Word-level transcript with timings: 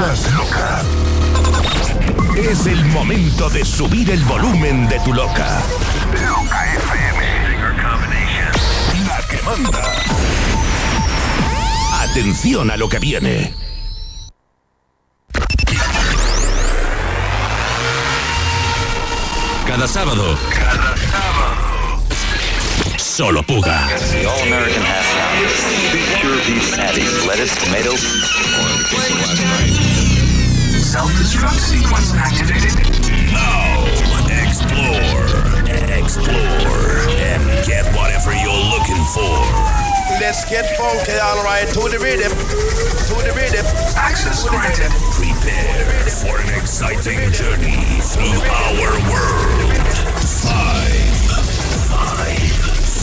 Estás 0.00 0.32
loca. 0.32 0.82
Es 2.36 2.66
el 2.66 2.84
momento 2.84 3.50
de 3.50 3.64
subir 3.64 4.08
el 4.12 4.22
volumen 4.26 4.86
de 4.86 5.00
tu 5.00 5.12
loca. 5.12 5.60
Loca 6.24 6.74
FM. 6.76 7.20
La 9.08 9.18
que 9.26 9.42
manda. 9.42 9.82
Atención 12.00 12.70
a 12.70 12.76
lo 12.76 12.88
que 12.88 13.00
viene. 13.00 13.52
Cada 19.66 19.88
sábado. 19.88 20.38
Cada 20.54 20.94
lettuce, 27.26 27.50
tomato. 27.58 27.90
Self-destruct 30.78 31.58
sequence 31.58 32.14
activated. 32.14 32.78
Now, 33.34 33.82
explore, 34.38 35.34
explore, 35.98 37.10
and 37.18 37.42
get 37.66 37.90
whatever 37.96 38.30
you're 38.38 38.64
looking 38.70 39.02
for. 39.10 39.34
Let's 40.20 40.48
get 40.48 40.78
funky, 40.78 41.18
alright, 41.18 41.66
to 41.74 41.88
the 41.90 41.98
rhythm, 41.98 42.30
to 42.30 43.14
the 43.26 43.32
rhythm. 43.34 43.66
Access 43.96 44.48
granted. 44.48 44.92
Prepare 45.18 46.06
for 46.22 46.38
an 46.38 46.54
exciting 46.54 47.32
journey 47.32 47.98
through 47.98 48.38
our 48.46 49.10
world. 49.10 49.77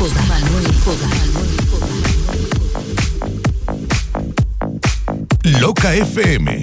Manuel. 0.00 0.70
Loca 5.60 5.92
FM. 5.92 6.57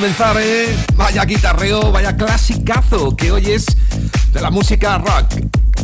Comenzar, 0.00 0.34
¿eh? 0.40 0.74
Vaya 0.96 1.26
guitarreo, 1.26 1.92
vaya 1.92 2.16
clasicazo 2.16 3.14
que 3.14 3.30
hoy 3.32 3.50
es 3.50 3.66
de 4.32 4.40
la 4.40 4.50
música 4.50 4.96
rock. 4.96 5.26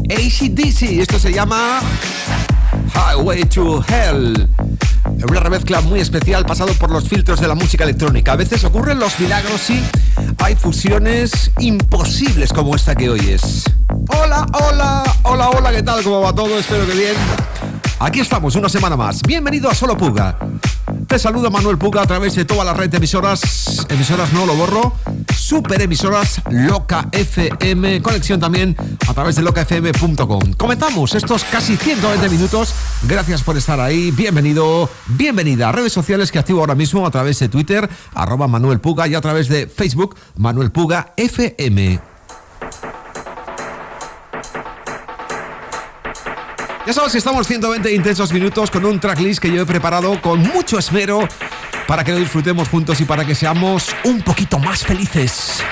ACDC, 0.09 1.01
esto 1.01 1.19
se 1.19 1.35
llama 1.35 1.81
Highway 2.95 3.45
to 3.45 3.85
Hell. 3.87 4.49
Una 5.29 5.41
remezcla 5.41 5.83
muy 5.83 6.01
especial 6.01 6.47
pasado 6.47 6.73
por 6.79 6.91
los 6.91 7.07
filtros 7.07 7.41
de 7.41 7.49
la 7.49 7.55
música 7.55 7.85
electrónica. 7.85 8.33
A 8.33 8.37
veces 8.37 8.65
ocurren 8.65 8.99
los 8.99 9.21
milagros 9.21 9.69
y 9.69 9.85
hay 10.39 10.57
fusiones 10.57 11.51
imposibles 11.59 12.55
como 12.55 12.75
esta 12.75 12.95
que 12.95 13.11
hoy 13.11 13.21
es. 13.29 13.65
Hola, 14.09 14.47
hola, 14.55 15.03
hola, 15.25 15.51
hola, 15.51 15.73
¿qué 15.73 15.83
tal? 15.83 16.03
¿Cómo 16.03 16.23
va 16.23 16.35
todo? 16.35 16.59
Espero 16.59 16.87
que 16.87 16.95
bien. 16.95 17.17
Aquí 17.99 18.21
estamos 18.21 18.57
una 18.57 18.71
semana 18.71 18.97
más. 18.97 19.21
Bienvenido 19.21 19.69
a 19.69 19.75
Solo 19.75 19.95
Puga. 19.95 20.39
Te 21.07 21.19
saluda 21.19 21.51
Manuel 21.51 21.77
Puga 21.77 22.01
a 22.01 22.07
través 22.07 22.35
de 22.35 22.47
toda 22.47 22.65
la 22.65 22.73
red 22.73 22.89
de 22.89 22.97
emisoras. 22.97 23.66
Emisoras 23.89 24.33
no 24.33 24.47
lo 24.47 24.55
borro. 24.55 24.93
Super 25.35 25.81
emisoras 25.81 26.41
Loca 26.51 27.09
FM. 27.13 28.03
Conexión 28.03 28.41
también 28.41 28.77
a 29.09 29.15
través 29.15 29.37
de 29.37 29.43
locafm.com. 29.43 30.53
Comenzamos 30.55 31.15
estos 31.15 31.45
casi 31.45 31.77
120 31.77 32.29
minutos. 32.29 32.75
Gracias 33.03 33.43
por 33.43 33.57
estar 33.57 33.79
ahí. 33.81 34.11
Bienvenido, 34.11 34.89
bienvenida 35.07 35.69
a 35.69 35.73
redes 35.73 35.93
sociales 35.93 36.33
que 36.33 36.39
activo 36.39 36.61
ahora 36.61 36.75
mismo 36.75 37.07
a 37.07 37.11
través 37.11 37.39
de 37.39 37.49
Twitter, 37.49 37.89
arroba 38.15 38.49
Manuel 38.49 38.81
Puga 38.81 39.07
y 39.07 39.15
a 39.15 39.21
través 39.21 39.49
de 39.49 39.67
Facebook, 39.67 40.17
Manuel 40.37 40.71
Puga 40.71 41.13
FM. 41.17 42.01
Ya 46.87 46.93
sabes 46.93 47.11
que 47.11 47.19
estamos 47.19 47.49
120 47.49 47.93
intensos 47.93 48.33
minutos 48.33 48.71
con 48.71 48.85
un 48.85 49.01
tracklist 49.01 49.41
que 49.41 49.51
yo 49.51 49.63
he 49.63 49.67
preparado 49.67 50.23
con 50.23 50.41
mucho 50.41 50.79
esmero 50.79 51.27
para 51.87 52.05
que 52.05 52.13
lo 52.13 52.19
disfrutemos 52.19 52.69
juntos 52.69 53.01
y 53.01 53.05
para 53.05 53.25
que 53.25 53.35
seamos 53.35 53.95
un 54.05 54.23
poquito 54.23 54.59
más 54.59 54.85
felices. 54.85 55.63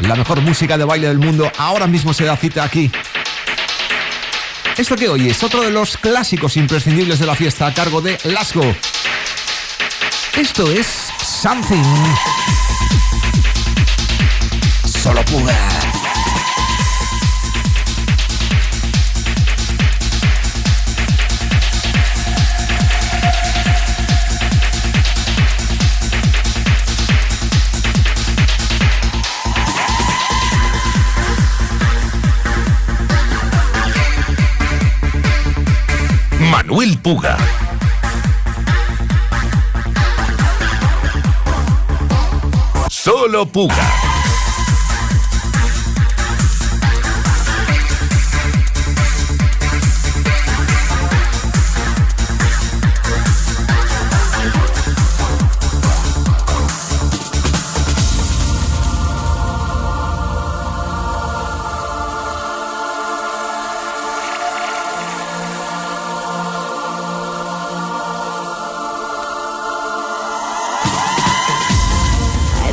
La 0.00 0.14
mejor 0.14 0.40
música 0.40 0.78
de 0.78 0.84
baile 0.84 1.08
del 1.08 1.18
mundo 1.18 1.50
ahora 1.58 1.86
mismo 1.86 2.12
se 2.12 2.24
da 2.24 2.36
cita 2.36 2.64
aquí. 2.64 2.90
Esto 4.76 4.96
que 4.96 5.08
hoy 5.08 5.28
es 5.28 5.42
otro 5.42 5.62
de 5.62 5.70
los 5.70 5.96
clásicos 5.96 6.56
imprescindibles 6.56 7.18
de 7.18 7.26
la 7.26 7.34
fiesta 7.34 7.66
a 7.66 7.74
cargo 7.74 8.00
de 8.00 8.18
Lasgo. 8.24 8.74
Esto 10.36 10.70
es 10.70 11.12
Something. 11.22 11.84
Solo 14.84 15.22
puga. 15.26 15.91
Puga. 37.02 37.36
Solo 42.88 43.44
Puga. 43.44 44.01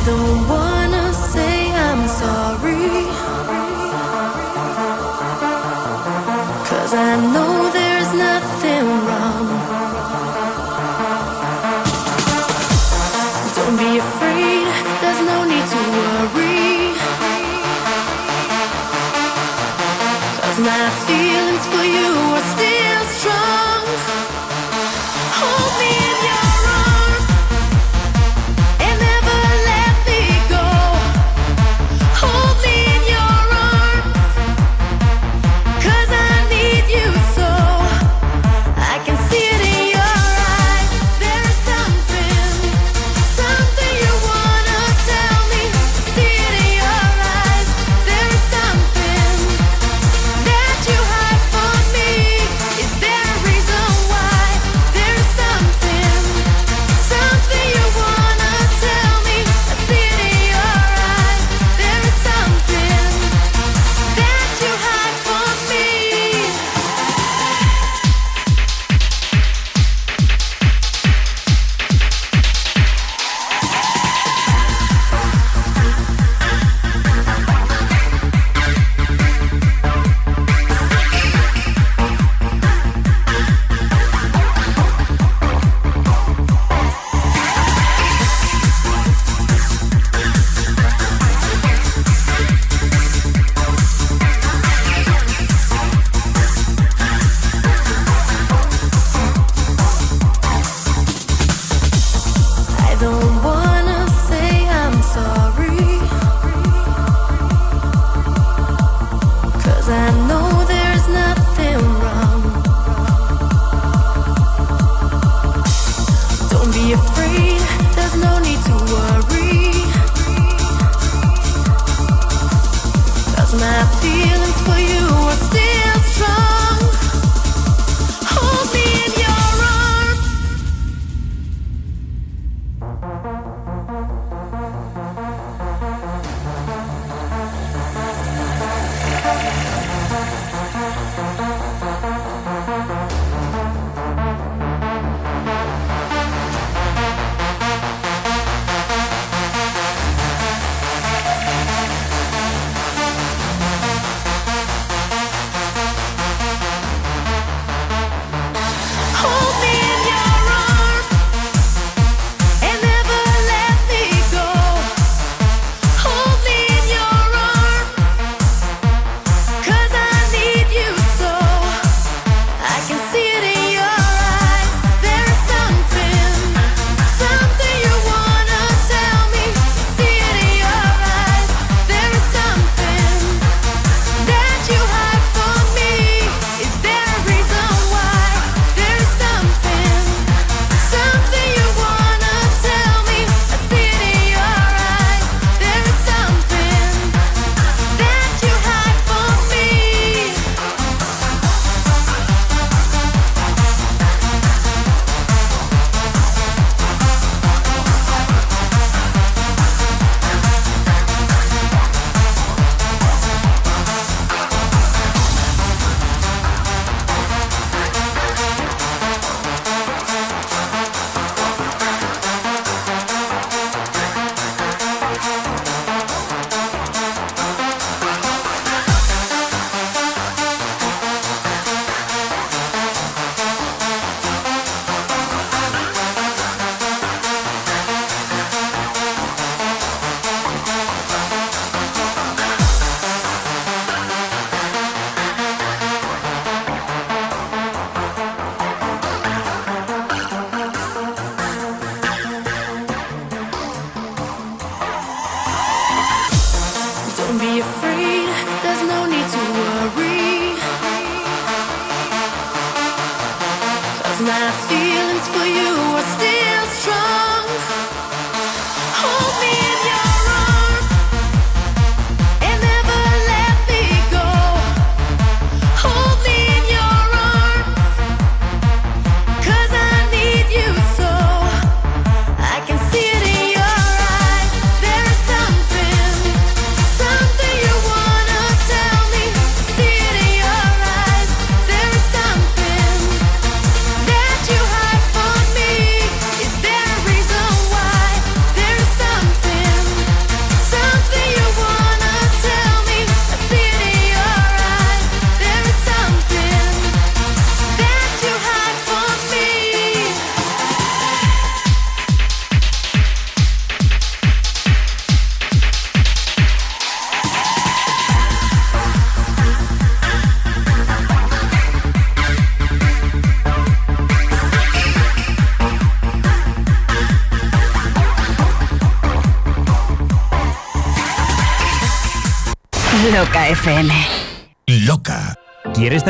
the 0.04 0.16
one 0.48 0.79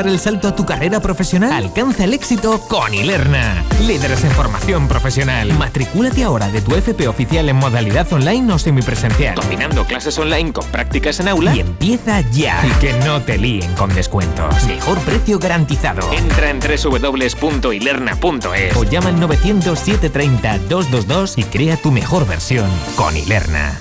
el 0.07 0.19
salto 0.19 0.49
a 0.49 0.55
tu 0.55 0.67
carrera 0.67 1.01
profesional? 1.01 1.53
Alcanza 1.53 2.05
el 2.05 2.15
éxito 2.15 2.61
con 2.69 2.93
Ilerna. 2.95 3.65
Líderes 3.87 4.25
en 4.25 4.31
formación 4.31 4.89
profesional. 4.89 5.53
Matricúlate 5.59 6.25
ahora 6.25 6.49
de 6.49 6.61
tu 6.61 6.75
FP 6.75 7.09
oficial 7.09 7.49
en 7.49 7.57
modalidad 7.57 8.11
online 8.13 8.53
o 8.53 8.59
semipresencial. 8.59 9.35
Combinando 9.35 9.85
clases 9.85 10.19
online 10.19 10.53
con 10.53 10.65
prácticas 10.67 11.21
en 11.21 11.29
aula. 11.29 11.55
Y 11.55 11.61
empieza 11.61 12.21
ya. 12.33 12.63
Y 12.67 12.71
que 12.81 12.93
no 13.05 13.21
te 13.23 13.39
líen 13.39 13.73
con 13.75 13.95
descuentos. 13.95 14.65
Mejor 14.67 14.99
precio 15.01 15.39
garantizado. 15.39 16.13
Entra 16.13 16.51
en 16.51 16.61
www.ilerna.es 16.61 18.77
o 18.77 18.85
llama 18.85 19.09
al 19.09 19.21
900 19.21 19.79
730 19.79 20.59
222 20.69 21.39
y 21.39 21.45
crea 21.45 21.77
tu 21.77 21.91
mejor 21.91 22.27
versión 22.27 22.69
con 22.97 23.17
Ilerna. 23.17 23.81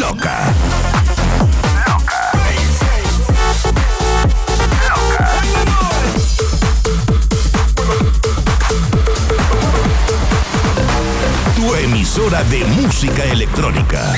Loca. 0.00 0.54
Tu 11.54 11.74
emisora 11.74 12.42
de 12.44 12.64
música 12.64 13.24
electrónica. 13.24 14.14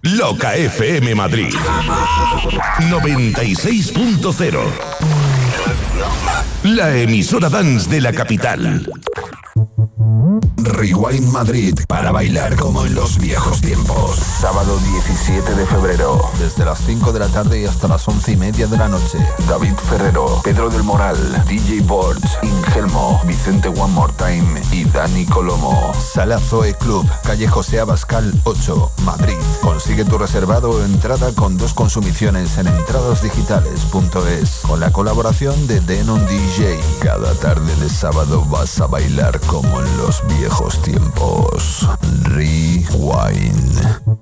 Loca 0.00 0.54
FM 0.56 1.14
Madrid 1.14 1.54
96.0 2.90 4.58
La 6.64 6.96
emisora 6.96 7.50
dance 7.50 7.90
de 7.90 8.00
la 8.00 8.12
capital. 8.12 8.88
Rewind 10.82 11.28
Madrid 11.30 11.78
para 11.86 12.10
bailar 12.10 12.56
como 12.56 12.84
en 12.84 12.96
los 12.96 13.16
viejos 13.16 13.60
tiempos. 13.60 14.16
Sábado 14.16 14.76
17 14.80 15.54
de 15.54 15.64
febrero, 15.64 16.20
desde 16.38 16.64
las 16.64 16.78
5 16.80 17.12
de 17.12 17.18
la 17.18 17.28
tarde 17.28 17.60
y 17.60 17.66
hasta 17.66 17.88
las 17.88 18.06
11 18.06 18.32
y 18.32 18.36
media 18.36 18.66
de 18.66 18.76
la 18.76 18.88
noche. 18.88 19.18
David 19.48 19.74
Ferrero, 19.88 20.40
Pedro 20.42 20.70
del 20.70 20.82
Moral, 20.82 21.16
DJ 21.46 21.80
Borch, 21.82 22.38
Ingelmo, 22.42 23.20
Vicente 23.24 23.68
One 23.68 23.92
More 23.92 24.12
Time 24.14 24.60
y 24.72 24.84
Dani 24.84 25.26
Colomo. 25.26 25.92
Sala 25.94 26.38
Zoe 26.38 26.74
Club, 26.74 27.08
calle 27.22 27.48
José 27.48 27.80
Abascal 27.80 28.32
8, 28.44 28.92
Madrid. 29.04 29.36
Consigue 29.62 30.04
tu 30.04 30.18
reservado 30.18 30.70
o 30.70 30.84
entrada 30.84 31.32
con 31.34 31.56
dos 31.58 31.74
consumiciones 31.74 32.58
en 32.58 32.66
entradasdigitales.es 32.68 34.60
con 34.66 34.80
la 34.80 34.92
colaboración 34.92 35.66
de 35.66 35.80
Denon 35.80 36.24
DJ. 36.26 36.78
Cada 37.00 37.32
tarde 37.34 37.74
de 37.76 37.88
sábado 37.88 38.44
vas 38.46 38.80
a 38.80 38.86
bailar 38.86 39.40
como 39.40 39.80
en 39.80 39.96
los 39.98 40.22
viejos 40.38 40.80
tiempos. 40.82 41.88
Rewind. 42.24 44.21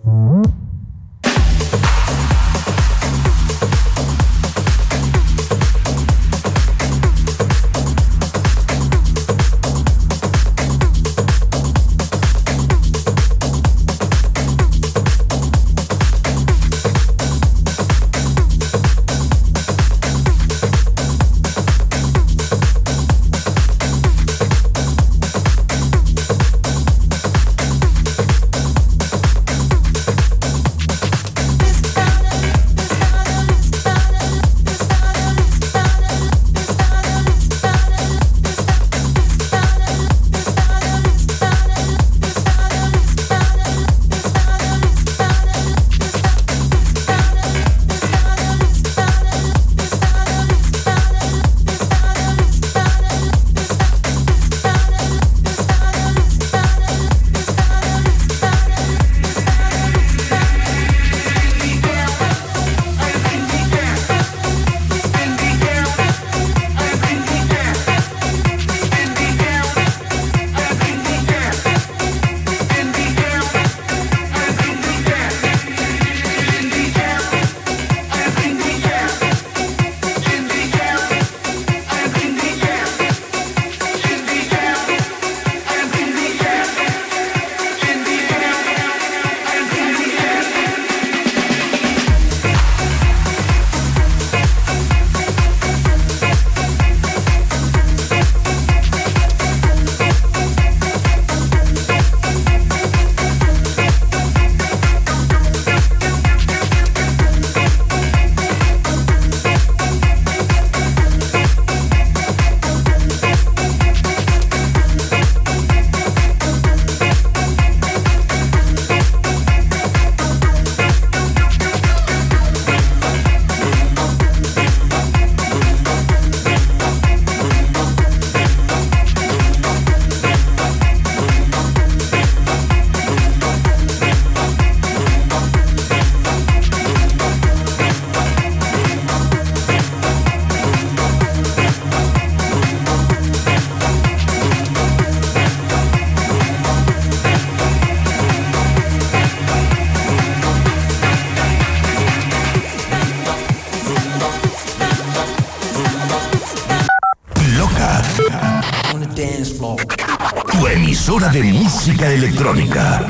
Música 162.00 162.12
electrónica. 162.12 163.06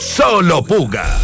Solo 0.00 0.62
Puga. 0.64 1.23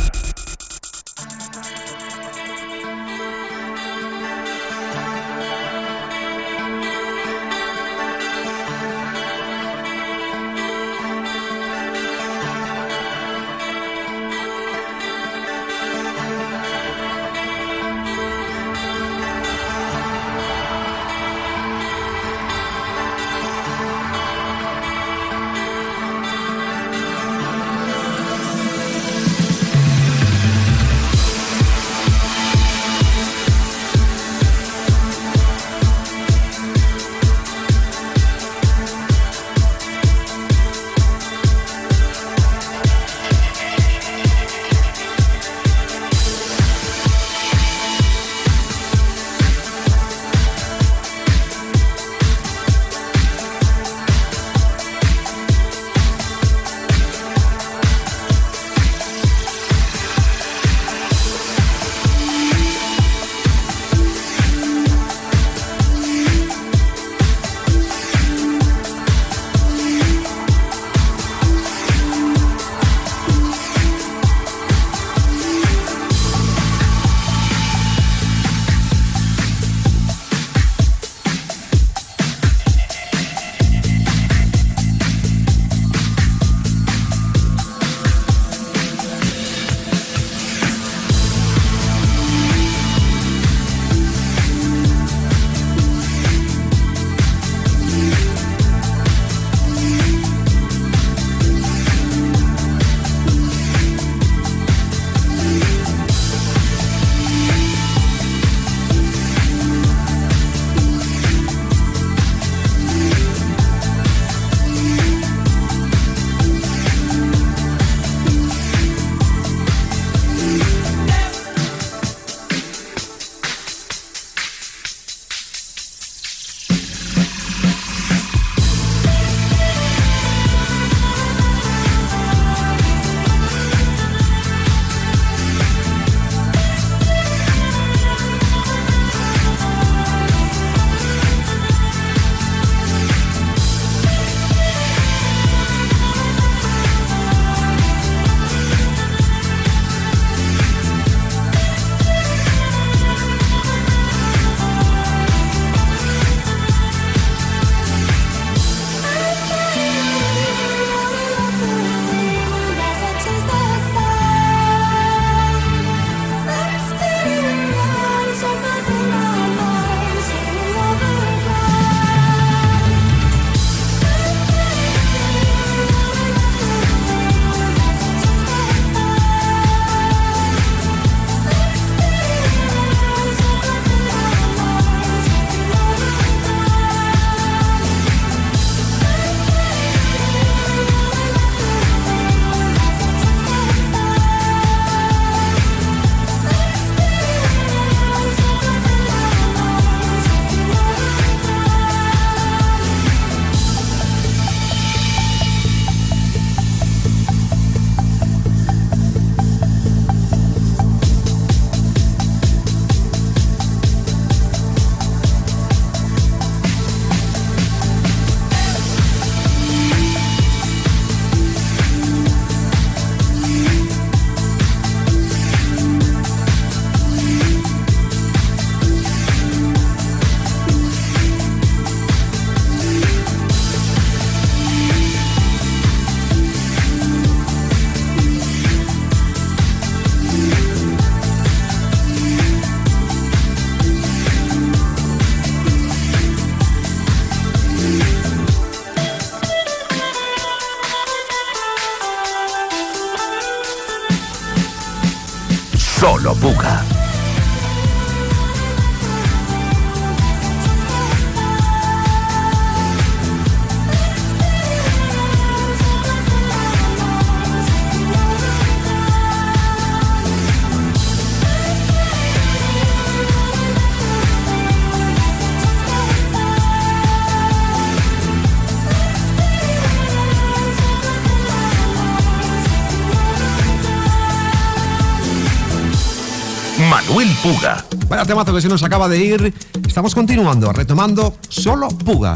Puga. 287.50 287.84
Vaya 288.08 288.24
temazo 288.24 288.54
que 288.54 288.60
se 288.60 288.68
nos 288.68 288.80
acaba 288.84 289.08
de 289.08 289.18
ir. 289.18 289.54
Estamos 289.84 290.14
continuando, 290.14 290.72
retomando 290.72 291.34
solo 291.48 291.88
Puga. 291.88 292.32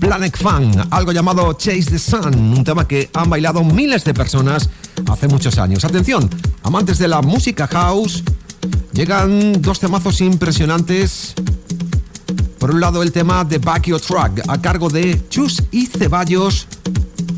Planet 0.00 0.36
Fun, 0.36 0.72
algo 0.90 1.12
llamado 1.12 1.52
Chase 1.52 1.84
the 1.84 1.98
Sun, 2.00 2.34
un 2.34 2.64
tema 2.64 2.88
que 2.88 3.08
han 3.14 3.30
bailado 3.30 3.62
miles 3.62 4.02
de 4.02 4.12
personas 4.12 4.68
hace 5.08 5.28
muchos 5.28 5.56
años. 5.58 5.84
Atención, 5.84 6.28
amantes 6.64 6.98
de 6.98 7.06
la 7.06 7.22
música 7.22 7.68
house, 7.68 8.24
llegan 8.92 9.62
dos 9.62 9.78
temazos 9.78 10.20
impresionantes. 10.20 11.34
Por 12.58 12.72
un 12.72 12.80
lado, 12.80 13.04
el 13.04 13.12
tema 13.12 13.44
de 13.44 13.58
Back 13.58 13.86
Your 13.86 14.00
Truck, 14.00 14.40
a 14.48 14.60
cargo 14.60 14.90
de 14.90 15.28
Chus 15.28 15.62
y 15.70 15.86
Ceballos, 15.86 16.66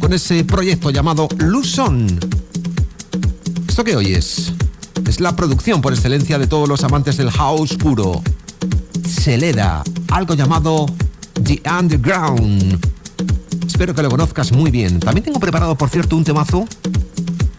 con 0.00 0.14
ese 0.14 0.44
proyecto 0.44 0.88
llamado 0.88 1.28
Luzon. 1.36 2.06
¿Esto 3.68 3.84
qué 3.84 3.96
oyes? 3.96 4.54
Es 5.12 5.20
la 5.20 5.36
producción 5.36 5.82
por 5.82 5.92
excelencia 5.92 6.38
de 6.38 6.46
todos 6.46 6.66
los 6.66 6.84
amantes 6.84 7.18
del 7.18 7.30
house 7.30 7.74
puro. 7.74 8.22
Seleda, 9.06 9.84
algo 10.10 10.32
llamado 10.32 10.86
The 11.34 11.60
Underground. 11.70 12.80
Espero 13.66 13.94
que 13.94 14.02
lo 14.02 14.08
conozcas 14.08 14.52
muy 14.52 14.70
bien. 14.70 15.00
También 15.00 15.22
tengo 15.22 15.38
preparado, 15.38 15.76
por 15.76 15.90
cierto, 15.90 16.16
un 16.16 16.24
temazo 16.24 16.66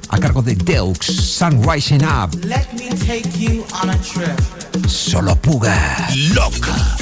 a 0.09 0.17
cargo 0.17 0.41
de 0.41 0.55
Deux, 0.55 0.97
Sun 0.97 1.61
Rising 1.63 2.01
Up. 2.03 2.33
Let 2.43 2.73
me 2.73 2.89
take 2.89 3.29
you 3.37 3.63
on 3.83 3.91
a 3.91 3.97
trip. 4.01 4.87
Solo 4.87 5.35
Puga. 5.35 6.07
Loca. 6.33 6.97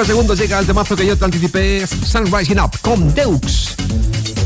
9 0.00 0.14
segundos 0.14 0.38
llega 0.38 0.58
el 0.58 0.64
temazo 0.64 0.96
que 0.96 1.04
yo 1.04 1.14
te 1.14 1.26
anticipé, 1.26 1.86
Sunrising 1.86 2.58
Up, 2.58 2.70
con 2.80 3.14
Deux. 3.14 3.76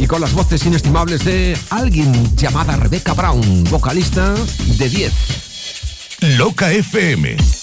Y 0.00 0.06
con 0.08 0.20
las 0.20 0.32
voces 0.32 0.66
inestimables 0.66 1.24
de 1.24 1.56
alguien 1.70 2.34
llamada 2.34 2.74
Rebecca 2.74 3.12
Brown, 3.12 3.62
vocalista 3.70 4.34
de 4.66 4.88
10. 4.88 5.12
Loca 6.38 6.72
FM. 6.72 7.53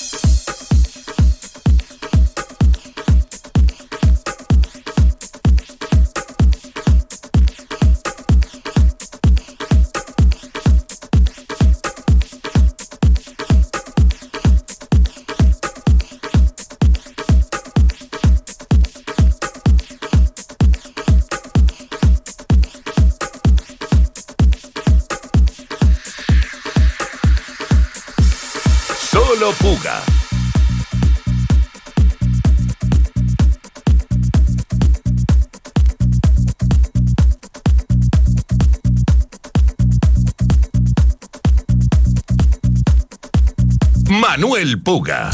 el 44.62 44.80
Puga. 44.80 45.32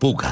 puga. 0.00 0.29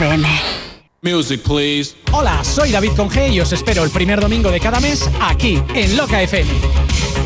FM. 0.00 0.26
Music, 1.02 1.42
please. 1.42 1.94
Hola, 2.10 2.42
soy 2.42 2.70
David 2.70 2.92
Conge 2.96 3.28
y 3.28 3.40
os 3.40 3.52
espero 3.52 3.84
el 3.84 3.90
primer 3.90 4.18
domingo 4.18 4.50
de 4.50 4.58
cada 4.58 4.80
mes 4.80 5.06
aquí 5.20 5.62
en 5.74 5.94
Loca 5.94 6.22
FM. 6.22 6.50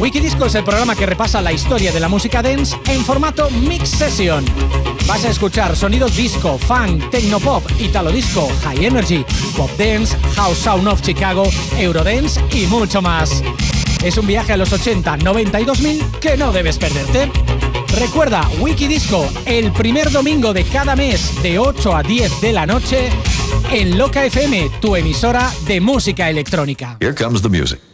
Wikidisco 0.00 0.46
es 0.46 0.56
el 0.56 0.64
programa 0.64 0.96
que 0.96 1.06
repasa 1.06 1.40
la 1.40 1.52
historia 1.52 1.92
de 1.92 2.00
la 2.00 2.08
música 2.08 2.42
dance 2.42 2.76
en 2.88 3.04
formato 3.04 3.48
Mix 3.50 3.90
Session. 3.90 4.44
Vas 5.06 5.24
a 5.24 5.30
escuchar 5.30 5.76
sonidos 5.76 6.16
disco, 6.16 6.58
funk, 6.58 7.10
tecnopop, 7.10 7.62
italo 7.78 8.10
disco, 8.10 8.48
high 8.64 8.84
energy, 8.84 9.24
pop 9.56 9.70
dance, 9.78 10.16
house 10.34 10.58
sound 10.58 10.88
of 10.88 11.00
Chicago, 11.00 11.44
eurodance 11.78 12.40
y 12.52 12.66
mucho 12.66 13.00
más. 13.00 13.40
Es 14.02 14.18
un 14.18 14.26
viaje 14.26 14.52
a 14.52 14.56
los 14.56 14.72
80, 14.72 15.18
90 15.18 15.60
y 15.60 15.64
2000 15.64 16.04
que 16.20 16.36
no 16.36 16.50
debes 16.50 16.78
perderte. 16.78 17.30
Recuerda, 17.98 18.48
Wikidisco, 18.58 19.28
el 19.46 19.72
primer 19.72 20.10
domingo 20.10 20.52
de 20.52 20.64
cada 20.64 20.96
mes 20.96 21.40
de 21.42 21.58
8 21.58 21.96
a 21.96 22.02
10 22.02 22.40
de 22.40 22.52
la 22.52 22.66
noche 22.66 23.08
en 23.70 23.96
Loca 23.96 24.24
FM, 24.24 24.70
tu 24.80 24.96
emisora 24.96 25.52
de 25.66 25.80
música 25.80 26.28
electrónica. 26.28 26.96
Here 27.00 27.14
comes 27.14 27.40
the 27.40 27.48
music. 27.48 27.93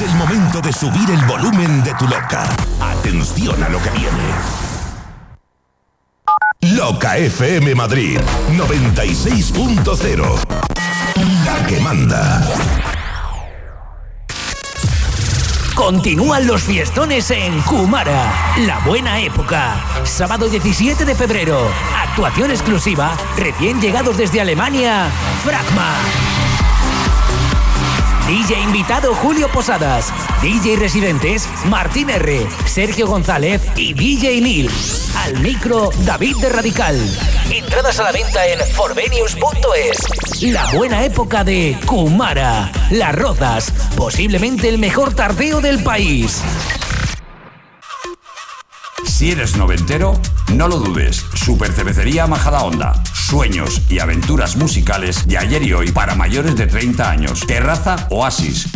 El 0.00 0.14
momento 0.14 0.62
de 0.62 0.72
subir 0.72 1.10
el 1.10 1.22
volumen 1.26 1.82
de 1.84 1.92
tu 1.92 2.06
loca. 2.06 2.48
Atención 2.80 3.62
a 3.62 3.68
lo 3.68 3.78
que 3.82 3.90
viene. 3.90 4.08
Loca 6.74 7.18
FM 7.18 7.74
Madrid 7.74 8.18
96.0. 8.56 10.38
La 11.44 11.66
que 11.66 11.80
manda. 11.80 12.48
Continúan 15.74 16.46
los 16.46 16.62
fiestones 16.62 17.30
en 17.30 17.60
Kumara, 17.62 18.54
la 18.60 18.78
buena 18.78 19.20
época. 19.20 19.74
Sábado 20.04 20.48
17 20.48 21.04
de 21.04 21.14
febrero, 21.14 21.60
actuación 21.94 22.50
exclusiva, 22.50 23.12
recién 23.36 23.82
llegados 23.82 24.16
desde 24.16 24.40
Alemania, 24.40 25.10
Fragma. 25.44 25.96
DJ 28.30 28.60
invitado 28.60 29.12
Julio 29.12 29.48
Posadas, 29.48 30.12
DJ 30.40 30.76
residentes 30.76 31.48
Martín 31.64 32.10
R, 32.10 32.46
Sergio 32.64 33.08
González 33.08 33.60
y 33.74 33.92
DJ 33.92 34.40
Neil. 34.40 34.70
Al 35.16 35.40
micro 35.40 35.90
David 36.04 36.36
de 36.36 36.48
Radical. 36.48 36.96
Entradas 37.50 37.98
a 37.98 38.04
la 38.04 38.12
venta 38.12 38.46
en 38.46 38.60
forvenius.es. 38.72 40.42
La 40.42 40.64
buena 40.70 41.04
época 41.04 41.42
de 41.42 41.76
Kumara, 41.86 42.70
Las 42.92 43.16
Rozas, 43.16 43.72
posiblemente 43.96 44.68
el 44.68 44.78
mejor 44.78 45.12
tardeo 45.12 45.60
del 45.60 45.82
país. 45.82 46.40
Si 49.20 49.30
eres 49.30 49.54
noventero, 49.54 50.18
no 50.54 50.66
lo 50.66 50.78
dudes. 50.78 51.26
Super 51.34 51.70
Cervecería 51.70 52.26
Majada 52.26 52.62
Onda. 52.62 53.02
Sueños 53.12 53.82
y 53.90 53.98
aventuras 53.98 54.56
musicales 54.56 55.28
de 55.28 55.36
ayer 55.36 55.62
y 55.62 55.74
hoy 55.74 55.92
para 55.92 56.14
mayores 56.14 56.56
de 56.56 56.66
30 56.66 57.10
años. 57.10 57.46
Terraza 57.46 58.06
Oasis. 58.08 58.66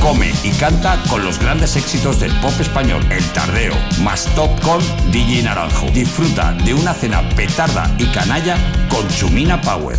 Come 0.00 0.32
y 0.42 0.52
canta 0.52 0.98
con 1.10 1.22
los 1.22 1.38
grandes 1.38 1.76
éxitos 1.76 2.18
del 2.18 2.32
pop 2.40 2.54
español. 2.58 3.04
El 3.10 3.22
Tardeo, 3.32 3.74
más 4.02 4.24
Top 4.34 4.58
con 4.62 4.80
DJ 5.12 5.42
Naranjo. 5.42 5.90
Disfruta 5.90 6.52
de 6.64 6.72
una 6.72 6.94
cena 6.94 7.28
petarda 7.36 7.94
y 7.98 8.06
canalla 8.06 8.56
con 8.88 9.06
Chumina 9.08 9.60
Power. 9.60 9.98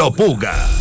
Solo 0.00 0.10
Puga. 0.12 0.79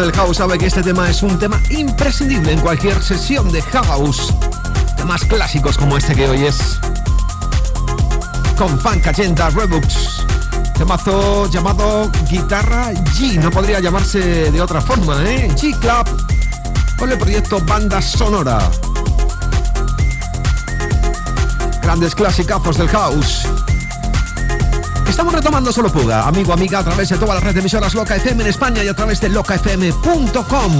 Del 0.00 0.12
house 0.12 0.36
sabe 0.36 0.58
que 0.58 0.66
este 0.66 0.82
tema 0.82 1.08
es 1.10 1.22
un 1.22 1.38
tema 1.38 1.60
imprescindible 1.70 2.52
en 2.52 2.60
cualquier 2.60 3.02
sesión 3.02 3.50
de 3.50 3.60
house. 3.62 4.32
Temas 4.96 5.24
clásicos 5.24 5.76
como 5.76 5.96
este 5.96 6.14
que 6.14 6.28
hoy 6.28 6.44
es. 6.44 6.78
Con 8.56 8.78
Funk 8.78 9.06
80 9.06 9.50
Rebooks. 9.50 10.24
Temazo 10.74 11.50
llamado 11.50 12.10
Guitarra 12.30 12.92
G. 12.92 13.40
No 13.42 13.50
podría 13.50 13.80
llamarse 13.80 14.50
de 14.50 14.60
otra 14.60 14.80
forma, 14.80 15.22
¿eh? 15.24 15.48
G 15.56 15.76
Club. 15.78 16.06
Con 16.98 17.10
el 17.10 17.18
proyecto 17.18 17.58
Banda 17.60 18.00
Sonora. 18.00 18.70
Grandes 21.82 22.14
clasicazos 22.14 22.76
del 22.78 22.88
house. 22.88 23.48
Estamos 25.18 25.34
retomando 25.34 25.72
Solo 25.72 25.92
Puga, 25.92 26.28
amigo, 26.28 26.52
amiga, 26.52 26.78
a 26.78 26.84
través 26.84 27.08
de 27.08 27.18
toda 27.18 27.34
la 27.34 27.40
red 27.40 27.52
de 27.52 27.58
emisoras 27.58 27.92
Loca 27.92 28.14
FM 28.14 28.40
en 28.40 28.50
España 28.50 28.84
y 28.84 28.86
a 28.86 28.94
través 28.94 29.20
de 29.20 29.28
locafm.com. 29.28 30.72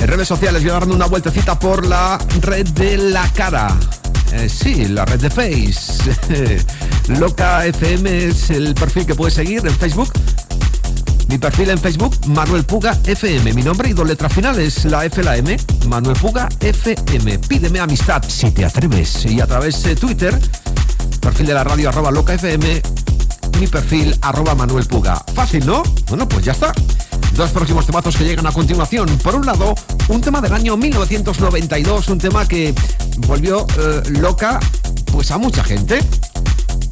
En 0.00 0.08
redes 0.08 0.26
sociales 0.26 0.62
voy 0.62 0.70
a 0.70 0.72
darme 0.72 0.94
una 0.96 1.06
vueltecita 1.06 1.56
por 1.56 1.86
la 1.86 2.18
red 2.40 2.66
de 2.70 2.98
la 2.98 3.28
cara. 3.28 3.68
Eh, 4.32 4.48
sí, 4.48 4.88
la 4.88 5.04
red 5.04 5.20
de 5.20 5.30
Face. 5.30 6.60
Loca 7.20 7.64
FM 7.64 8.26
es 8.26 8.50
el 8.50 8.74
perfil 8.74 9.06
que 9.06 9.14
puedes 9.14 9.34
seguir 9.34 9.64
en 9.64 9.76
Facebook. 9.76 10.12
Mi 11.28 11.38
perfil 11.38 11.70
en 11.70 11.78
Facebook, 11.78 12.16
Manuel 12.26 12.64
Puga 12.64 12.98
FM. 13.04 13.52
Mi 13.52 13.62
nombre 13.62 13.90
y 13.90 13.92
dos 13.92 14.08
letras 14.08 14.32
finales, 14.32 14.86
la 14.86 15.04
F, 15.04 15.22
la 15.22 15.36
M, 15.36 15.56
Manuel 15.86 16.16
Puga 16.16 16.48
FM. 16.60 17.38
Pídeme 17.40 17.80
amistad 17.80 18.22
si 18.26 18.50
te 18.50 18.64
atreves. 18.64 19.24
Y 19.26 19.40
a 19.40 19.46
través 19.46 19.82
de 19.82 19.96
Twitter, 19.96 20.38
perfil 21.20 21.46
de 21.46 21.54
la 21.54 21.64
radio 21.64 21.88
arroba 21.88 22.10
loca 22.10 22.34
FM, 22.34 22.82
mi 23.60 23.66
perfil 23.66 24.16
arroba 24.22 24.54
Manuel 24.54 24.86
Puga. 24.86 25.22
Fácil, 25.34 25.66
¿no? 25.66 25.82
Bueno, 26.08 26.28
pues 26.28 26.44
ya 26.44 26.52
está. 26.52 26.72
Dos 27.34 27.50
próximos 27.50 27.86
temazos 27.86 28.16
que 28.16 28.24
llegan 28.24 28.46
a 28.46 28.52
continuación. 28.52 29.08
Por 29.18 29.34
un 29.34 29.46
lado, 29.46 29.74
un 30.08 30.20
tema 30.20 30.40
del 30.40 30.52
año 30.52 30.76
1992, 30.76 32.08
un 32.08 32.18
tema 32.18 32.46
que 32.46 32.74
volvió 33.26 33.66
eh, 33.78 34.02
loca 34.10 34.60
pues 35.10 35.30
a 35.30 35.38
mucha 35.38 35.64
gente. 35.64 36.00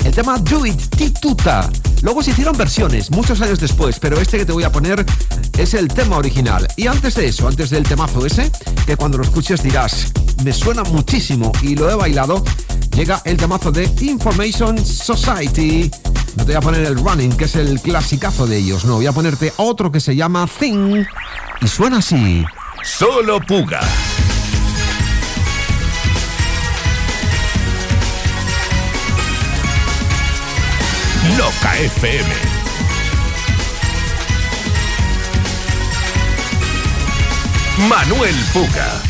El 0.05 0.15
tema 0.15 0.39
Do 0.39 0.65
It 0.67 0.81
Tituta. 0.97 1.69
Luego 2.03 2.23
se 2.23 2.31
hicieron 2.31 2.57
versiones 2.57 3.11
muchos 3.11 3.41
años 3.41 3.61
después, 3.61 3.99
pero 3.99 4.21
este 4.21 4.39
que 4.39 4.47
te 4.47 4.53
voy 4.53 4.65
a 4.65 4.73
poner 4.73 5.05
es 5.59 5.75
el 5.75 5.89
tema 5.89 6.17
original. 6.17 6.67
Y 6.77 6.87
antes 6.87 7.15
de 7.15 7.27
eso, 7.27 7.47
antes 7.47 7.71
del 7.71 7.83
temazo 7.83 8.25
ese, 8.25 8.51
que 8.87 8.97
cuando 8.97 9.19
lo 9.19 9.25
escuches 9.25 9.63
dirás, 9.63 10.13
me 10.45 10.53
suena 10.53 10.83
muchísimo 10.85 11.53
y 11.63 11.77
lo 11.77 11.91
he 11.91 11.95
bailado, 11.95 12.43
llega 12.97 13.21
el 13.25 13.37
temazo 13.37 13.71
de 13.71 13.91
Information 14.01 14.85
Society. 14.85 15.91
No 16.37 16.45
te 16.45 16.53
voy 16.53 16.55
a 16.55 16.61
poner 16.61 16.87
el 16.87 16.97
running, 16.97 17.37
que 17.37 17.45
es 17.45 17.57
el 17.57 17.81
clasicazo 17.81 18.47
de 18.47 18.59
ellos, 18.59 18.85
no, 18.85 18.95
voy 18.97 19.07
a 19.07 19.13
ponerte 19.13 19.53
otro 19.57 19.93
que 19.93 20.01
se 20.01 20.17
llama 20.17 20.49
Thing 20.59 21.05
y 21.61 21.69
suena 21.69 21.99
así. 21.99 22.45
Solo 22.83 23.41
Puga. 23.41 23.81
Loca 31.41 31.73
FM. 31.73 32.29
Manuel 37.89 38.35
Puga. 38.53 39.10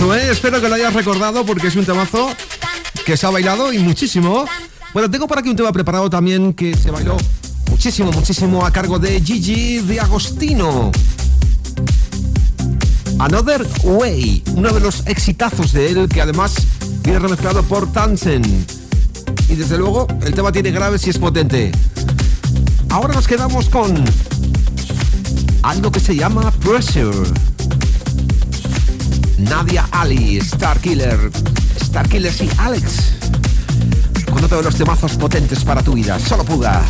¿Eh? 0.00 0.30
Espero 0.30 0.60
que 0.60 0.68
lo 0.68 0.76
hayas 0.76 0.94
recordado 0.94 1.44
porque 1.44 1.66
es 1.66 1.76
un 1.76 1.84
temazo 1.84 2.30
que 3.04 3.16
se 3.16 3.26
ha 3.26 3.30
bailado 3.30 3.72
y 3.72 3.78
muchísimo. 3.78 4.46
Bueno, 4.94 5.10
tengo 5.10 5.26
por 5.26 5.38
aquí 5.38 5.48
un 5.48 5.56
tema 5.56 5.72
preparado 5.72 6.08
también 6.08 6.54
que 6.54 6.74
se 6.76 6.90
bailó 6.90 7.16
muchísimo, 7.68 8.10
muchísimo 8.12 8.64
a 8.64 8.70
cargo 8.70 8.98
de 8.98 9.20
Gigi 9.20 9.78
de 9.80 10.00
Agostino. 10.00 10.92
Another 13.18 13.66
Way, 13.82 14.44
uno 14.54 14.72
de 14.72 14.80
los 14.80 15.06
exitazos 15.06 15.72
de 15.72 15.90
él 15.90 16.08
que 16.08 16.22
además 16.22 16.54
viene 17.02 17.18
remezclado 17.18 17.62
por 17.64 17.92
Tansen. 17.92 18.42
Y 19.48 19.56
desde 19.56 19.76
luego 19.76 20.06
el 20.22 20.32
tema 20.32 20.52
tiene 20.52 20.70
graves 20.70 21.06
y 21.06 21.10
es 21.10 21.18
potente. 21.18 21.72
Ahora 22.88 23.14
nos 23.14 23.26
quedamos 23.26 23.68
con 23.68 24.04
algo 25.62 25.90
que 25.90 26.00
se 26.00 26.14
llama 26.14 26.50
Pressure. 26.52 27.47
Nadia 29.38 29.88
Ali, 29.92 30.40
Starkiller, 30.40 31.30
Starkillers 31.82 32.40
y 32.42 32.50
Alex. 32.58 33.12
Con 34.30 34.44
otro 34.44 34.58
de 34.58 34.64
los 34.64 34.74
temazos 34.76 35.12
potentes 35.16 35.64
para 35.64 35.82
tu 35.82 35.94
vida. 35.94 36.18
Solo 36.18 36.44
puga. 36.44 36.82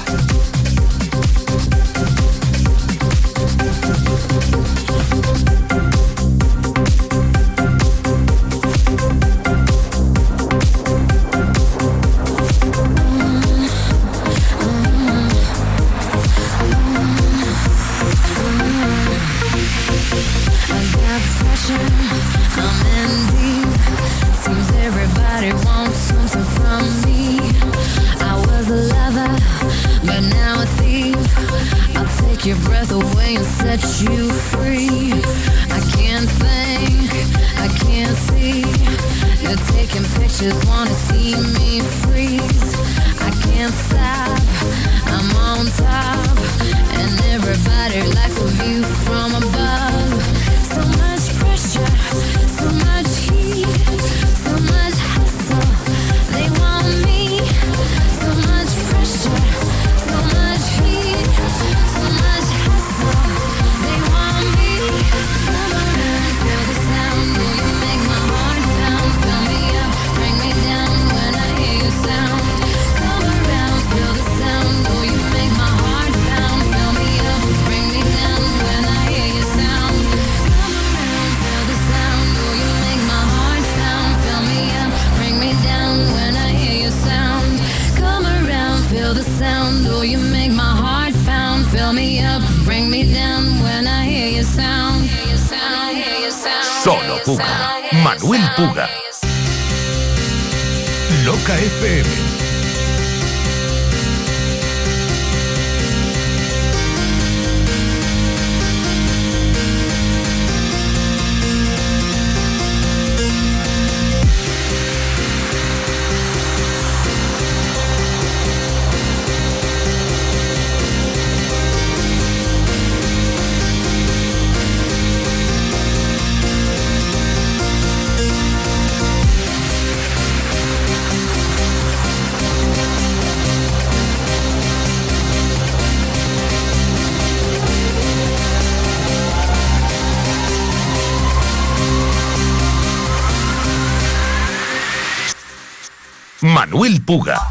Manuel 146.78 147.00
Puga. 147.02 147.50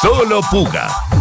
Solo. 0.00 0.40
Puga. 0.42 1.11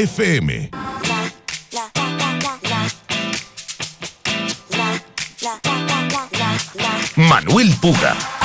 FM. 0.00 0.70
Manuel 7.16 7.76
Puga. 7.82 8.39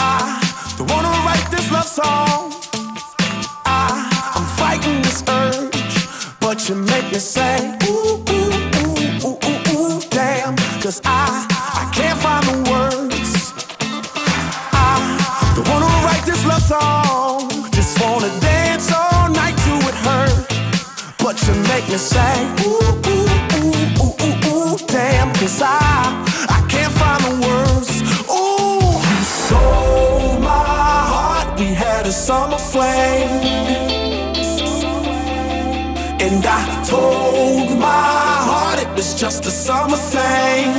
Just 39.17 39.45
a 39.45 39.51
summer 39.51 39.95
thing. 39.95 40.73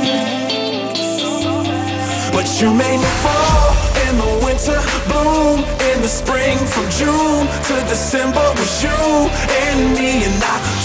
But 2.31 2.61
you 2.61 2.71
made 2.71 2.99
me 2.99 3.11
fall 3.25 3.73
in 4.05 4.17
the 4.17 4.45
winter, 4.45 4.79
bloom 5.09 5.59
in 5.89 6.01
the 6.01 6.07
spring. 6.07 6.57
From 6.57 6.87
June 6.91 7.47
to 7.47 7.73
December 7.89 8.45
was 8.57 8.83
you 8.83 8.89
and 8.89 9.93
me. 9.97 10.23
And 10.25 10.43
I 10.43 10.76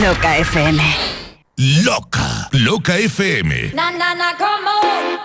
Loca 0.00 0.38
FM. 0.38 0.82
Loca. 1.84 2.48
Loca 2.52 2.96
FM. 2.96 3.72
Na 3.74 3.90
na 3.90 4.14
na, 4.14 4.34
come 4.34 4.66
on. 4.66 5.20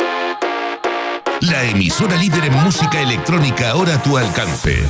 La 1.47 1.63
emisora 1.63 2.17
líder 2.17 2.43
en 2.43 2.55
música 2.55 2.99
electrónica 2.99 3.69
ahora 3.69 3.95
a 3.95 4.03
tu 4.03 4.17
alcance. 4.17 4.83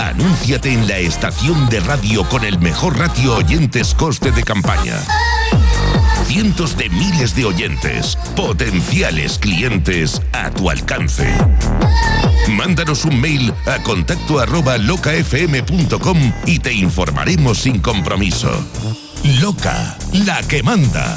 Anúnciate 0.00 0.72
en 0.72 0.88
la 0.88 0.96
estación 0.96 1.68
de 1.68 1.80
radio 1.80 2.26
con 2.26 2.42
el 2.42 2.58
mejor 2.58 2.98
ratio 2.98 3.36
oyentes 3.36 3.94
coste 3.94 4.30
de 4.30 4.42
campaña. 4.42 4.96
Cientos 6.26 6.78
de 6.78 6.88
miles 6.88 7.36
de 7.36 7.44
oyentes, 7.44 8.16
potenciales 8.34 9.36
clientes 9.38 10.22
a 10.32 10.48
tu 10.50 10.70
alcance. 10.70 11.36
Mándanos 12.50 13.04
un 13.04 13.20
mail 13.20 13.52
a 13.66 13.82
contacto 13.82 14.38
arroba 14.38 14.78
locafm.com 14.78 16.32
y 16.46 16.58
te 16.58 16.72
informaremos 16.72 17.58
sin 17.58 17.80
compromiso. 17.80 18.50
Loca, 19.40 19.96
la 20.12 20.42
que 20.42 20.62
manda. 20.62 21.16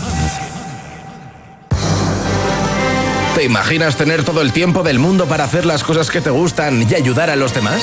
¿Te 3.36 3.44
imaginas 3.44 3.98
tener 3.98 4.24
todo 4.24 4.42
el 4.42 4.54
tiempo 4.54 4.82
del 4.84 4.98
mundo 4.98 5.26
para 5.26 5.44
hacer 5.44 5.66
las 5.66 5.84
cosas 5.84 6.10
que 6.10 6.22
te 6.22 6.30
gustan 6.30 6.88
y 6.90 6.96
ayudar 6.96 7.30
a 7.30 7.36
los 7.36 7.54
demás? 7.54 7.82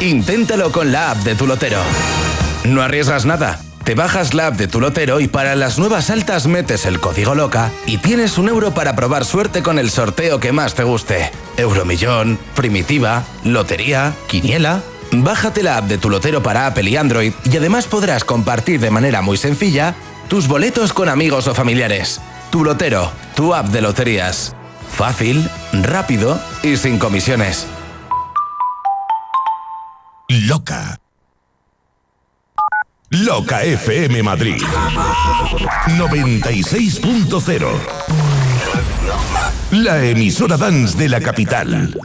Inténtalo 0.00 0.70
con 0.70 0.92
la 0.92 1.10
app 1.10 1.18
de 1.24 1.34
tu 1.34 1.46
lotero. 1.46 1.80
No 2.64 2.82
arriesgas 2.82 3.24
nada. 3.24 3.58
Te 3.86 3.94
bajas 3.94 4.34
la 4.34 4.48
app 4.48 4.56
de 4.56 4.66
tu 4.66 4.80
lotero 4.80 5.20
y 5.20 5.28
para 5.28 5.54
las 5.54 5.78
nuevas 5.78 6.10
altas 6.10 6.48
metes 6.48 6.86
el 6.86 6.98
código 6.98 7.36
LOCA 7.36 7.70
y 7.86 7.98
tienes 7.98 8.36
un 8.36 8.48
euro 8.48 8.74
para 8.74 8.96
probar 8.96 9.24
suerte 9.24 9.62
con 9.62 9.78
el 9.78 9.92
sorteo 9.92 10.40
que 10.40 10.50
más 10.50 10.74
te 10.74 10.82
guste. 10.82 11.30
Euromillón, 11.56 12.36
Primitiva, 12.56 13.22
Lotería, 13.44 14.12
Quiniela. 14.26 14.82
Bájate 15.12 15.62
la 15.62 15.76
app 15.76 15.84
de 15.84 15.98
tu 15.98 16.10
lotero 16.10 16.42
para 16.42 16.66
Apple 16.66 16.90
y 16.90 16.96
Android 16.96 17.32
y 17.44 17.56
además 17.56 17.86
podrás 17.86 18.24
compartir 18.24 18.80
de 18.80 18.90
manera 18.90 19.22
muy 19.22 19.36
sencilla 19.36 19.94
tus 20.26 20.48
boletos 20.48 20.92
con 20.92 21.08
amigos 21.08 21.46
o 21.46 21.54
familiares. 21.54 22.20
Tu 22.50 22.64
lotero, 22.64 23.12
tu 23.36 23.54
app 23.54 23.66
de 23.66 23.82
loterías. 23.82 24.56
Fácil, 24.96 25.48
rápido 25.72 26.40
y 26.64 26.76
sin 26.76 26.98
comisiones. 26.98 27.68
Loca. 30.26 30.98
Loca 33.10 33.62
FM 33.62 34.20
Madrid. 34.24 34.60
96.0. 35.96 37.80
La 39.70 40.04
emisora 40.04 40.56
dance 40.56 40.98
de 40.98 41.08
la 41.08 41.20
capital. 41.20 41.96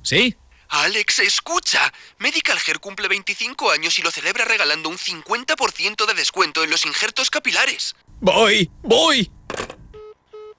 ¿Sí? 0.00 0.34
Alex, 0.70 1.18
escucha. 1.18 1.92
Medical 2.20 2.56
Hair 2.66 2.80
cumple 2.80 3.08
25 3.08 3.70
años 3.70 3.98
y 3.98 4.02
lo 4.02 4.10
celebra 4.10 4.46
regalando 4.46 4.88
un 4.88 4.96
50% 4.96 6.06
de 6.06 6.14
descuento 6.14 6.64
en 6.64 6.70
los 6.70 6.86
injertos 6.86 7.28
capilares. 7.28 7.94
Voy, 8.20 8.70
voy. 8.82 9.30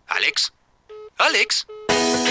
Alex. 0.08 0.54
Alex. 1.18 1.66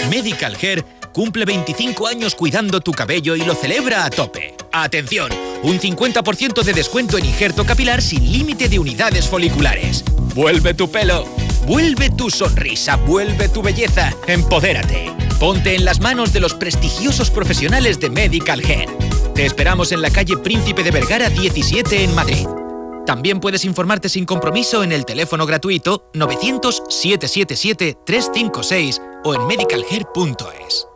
Medical 0.09 0.55
Hair 0.61 0.85
cumple 1.13 1.43
25 1.43 2.07
años 2.07 2.33
cuidando 2.33 2.79
tu 2.79 2.93
cabello 2.93 3.35
y 3.35 3.41
lo 3.43 3.55
celebra 3.55 4.05
a 4.05 4.09
tope. 4.09 4.55
Atención, 4.75 5.29
un 5.61 5.79
50% 5.79 6.63
de 6.63 6.73
descuento 6.73 7.19
en 7.19 7.25
injerto 7.25 7.63
capilar 7.63 8.01
sin 8.01 8.31
límite 8.31 8.69
de 8.69 8.79
unidades 8.79 9.29
foliculares. 9.29 10.03
Vuelve 10.33 10.73
tu 10.73 10.89
pelo, 10.89 11.25
vuelve 11.67 12.09
tu 12.09 12.31
sonrisa, 12.31 12.95
vuelve 12.95 13.49
tu 13.49 13.61
belleza, 13.61 14.11
empodérate. 14.25 15.13
Ponte 15.39 15.75
en 15.75 15.85
las 15.85 15.99
manos 15.99 16.33
de 16.33 16.39
los 16.39 16.55
prestigiosos 16.55 17.29
profesionales 17.29 17.99
de 17.99 18.09
Medical 18.09 18.65
Hair. 18.65 18.89
Te 19.35 19.45
esperamos 19.45 19.91
en 19.91 20.01
la 20.01 20.09
calle 20.09 20.37
Príncipe 20.37 20.81
de 20.81 20.89
Vergara 20.89 21.29
17 21.29 22.03
en 22.03 22.15
Madrid. 22.15 22.47
También 23.05 23.39
puedes 23.39 23.65
informarte 23.65 24.09
sin 24.09 24.25
compromiso 24.25 24.83
en 24.83 24.91
el 24.91 25.05
teléfono 25.05 25.45
gratuito 25.45 26.09
900-777-356 26.13 28.99
o 29.23 29.35
en 29.35 29.45
medicalhair.es. 29.45 30.87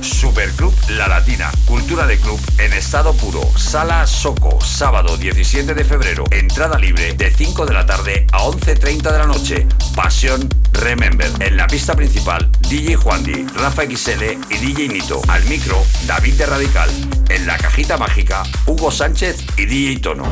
Superclub 0.00 0.74
La 0.90 1.08
Latina, 1.08 1.50
cultura 1.64 2.06
de 2.06 2.18
club 2.18 2.40
en 2.58 2.72
estado 2.72 3.14
puro. 3.14 3.40
Sala 3.56 4.06
Soco, 4.06 4.60
sábado 4.60 5.16
17 5.16 5.74
de 5.74 5.84
febrero. 5.84 6.24
Entrada 6.30 6.78
libre 6.78 7.14
de 7.14 7.30
5 7.30 7.66
de 7.66 7.74
la 7.74 7.86
tarde 7.86 8.26
a 8.32 8.44
11.30 8.44 9.12
de 9.12 9.18
la 9.18 9.26
noche. 9.26 9.66
Pasión 9.94 10.48
Remember. 10.72 11.30
En 11.40 11.56
la 11.56 11.66
pista 11.66 11.94
principal, 11.94 12.50
DJ 12.68 12.96
Juandi, 12.96 13.46
Rafa 13.54 13.84
XL 13.84 14.22
y 14.50 14.58
DJ 14.58 14.88
Nito. 14.88 15.20
Al 15.28 15.44
micro, 15.44 15.82
David 16.06 16.34
de 16.34 16.46
Radical. 16.46 16.90
En 17.28 17.46
la 17.46 17.56
cajita 17.56 17.96
mágica, 17.96 18.42
Hugo 18.66 18.90
Sánchez 18.90 19.44
y 19.56 19.66
DJ 19.66 20.00
Tono. 20.00 20.24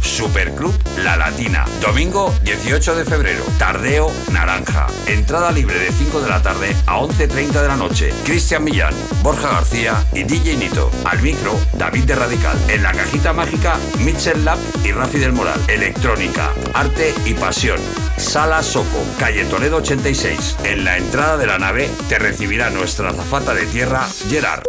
Superclub 0.00 0.74
La 0.98 1.16
Latina. 1.16 1.64
Domingo 1.80 2.34
18 2.44 2.94
de 2.94 3.04
febrero. 3.04 3.44
Tardeo 3.58 4.12
Naranja. 4.30 4.86
Entrada 5.06 5.50
libre 5.50 5.78
de 5.78 5.90
5 5.90 6.20
de 6.20 6.28
la 6.28 6.42
tarde 6.42 6.76
a 6.86 6.98
11.30 6.98 7.62
de 7.62 7.68
la 7.68 7.76
noche. 7.76 8.12
Cristian 8.24 8.64
Millán, 8.64 8.94
Borja 9.22 9.48
García 9.48 9.94
y 10.12 10.24
DJ 10.24 10.56
Nito. 10.56 10.90
Al 11.04 11.20
micro, 11.22 11.58
David 11.74 12.04
de 12.04 12.14
Radical. 12.14 12.58
En 12.68 12.82
la 12.82 12.92
cajita 12.92 13.32
mágica, 13.32 13.78
Mitchell 13.98 14.44
Lab 14.44 14.58
y 14.84 14.92
Rafi 14.92 15.18
del 15.18 15.32
Moral. 15.32 15.60
Electrónica, 15.68 16.50
arte 16.74 17.14
y 17.24 17.34
pasión. 17.34 17.80
Sala 18.16 18.62
Soco, 18.62 19.04
calle 19.18 19.44
Toledo 19.46 19.78
86. 19.78 20.56
En 20.64 20.84
la 20.84 20.98
entrada 20.98 21.36
de 21.36 21.46
la 21.46 21.58
nave 21.58 21.90
te 22.08 22.18
recibirá 22.18 22.70
nuestra 22.70 23.10
azafata 23.10 23.54
de 23.54 23.66
tierra, 23.66 24.06
Gerard. 24.28 24.62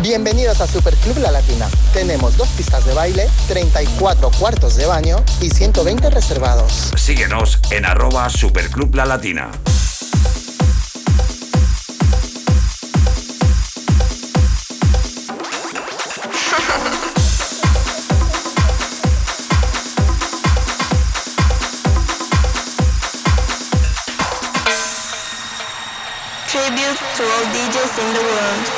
Bienvenidos 0.00 0.60
a 0.60 0.68
Superclub 0.68 1.18
La 1.18 1.32
Latina. 1.32 1.68
Tenemos 1.92 2.36
dos 2.36 2.46
pistas 2.50 2.86
de 2.86 2.94
baile, 2.94 3.28
34 3.48 4.30
cuartos 4.38 4.76
de 4.76 4.86
baño 4.86 5.16
y 5.40 5.50
120 5.50 6.08
reservados. 6.10 6.92
Síguenos 6.96 7.58
en 7.72 7.84
arroba 7.84 8.30
Superclub 8.30 8.94
La 8.94 9.06
Latina. 9.06 9.50
Tribute 26.46 26.98
to 27.16 27.24
all 27.24 27.44
DJs 27.52 27.98
in 27.98 28.14
the 28.14 28.20
world. 28.20 28.77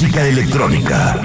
música 0.00 0.24
electrónica. 0.24 1.20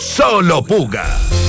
Solo 0.00 0.62
Puga. 0.62 1.39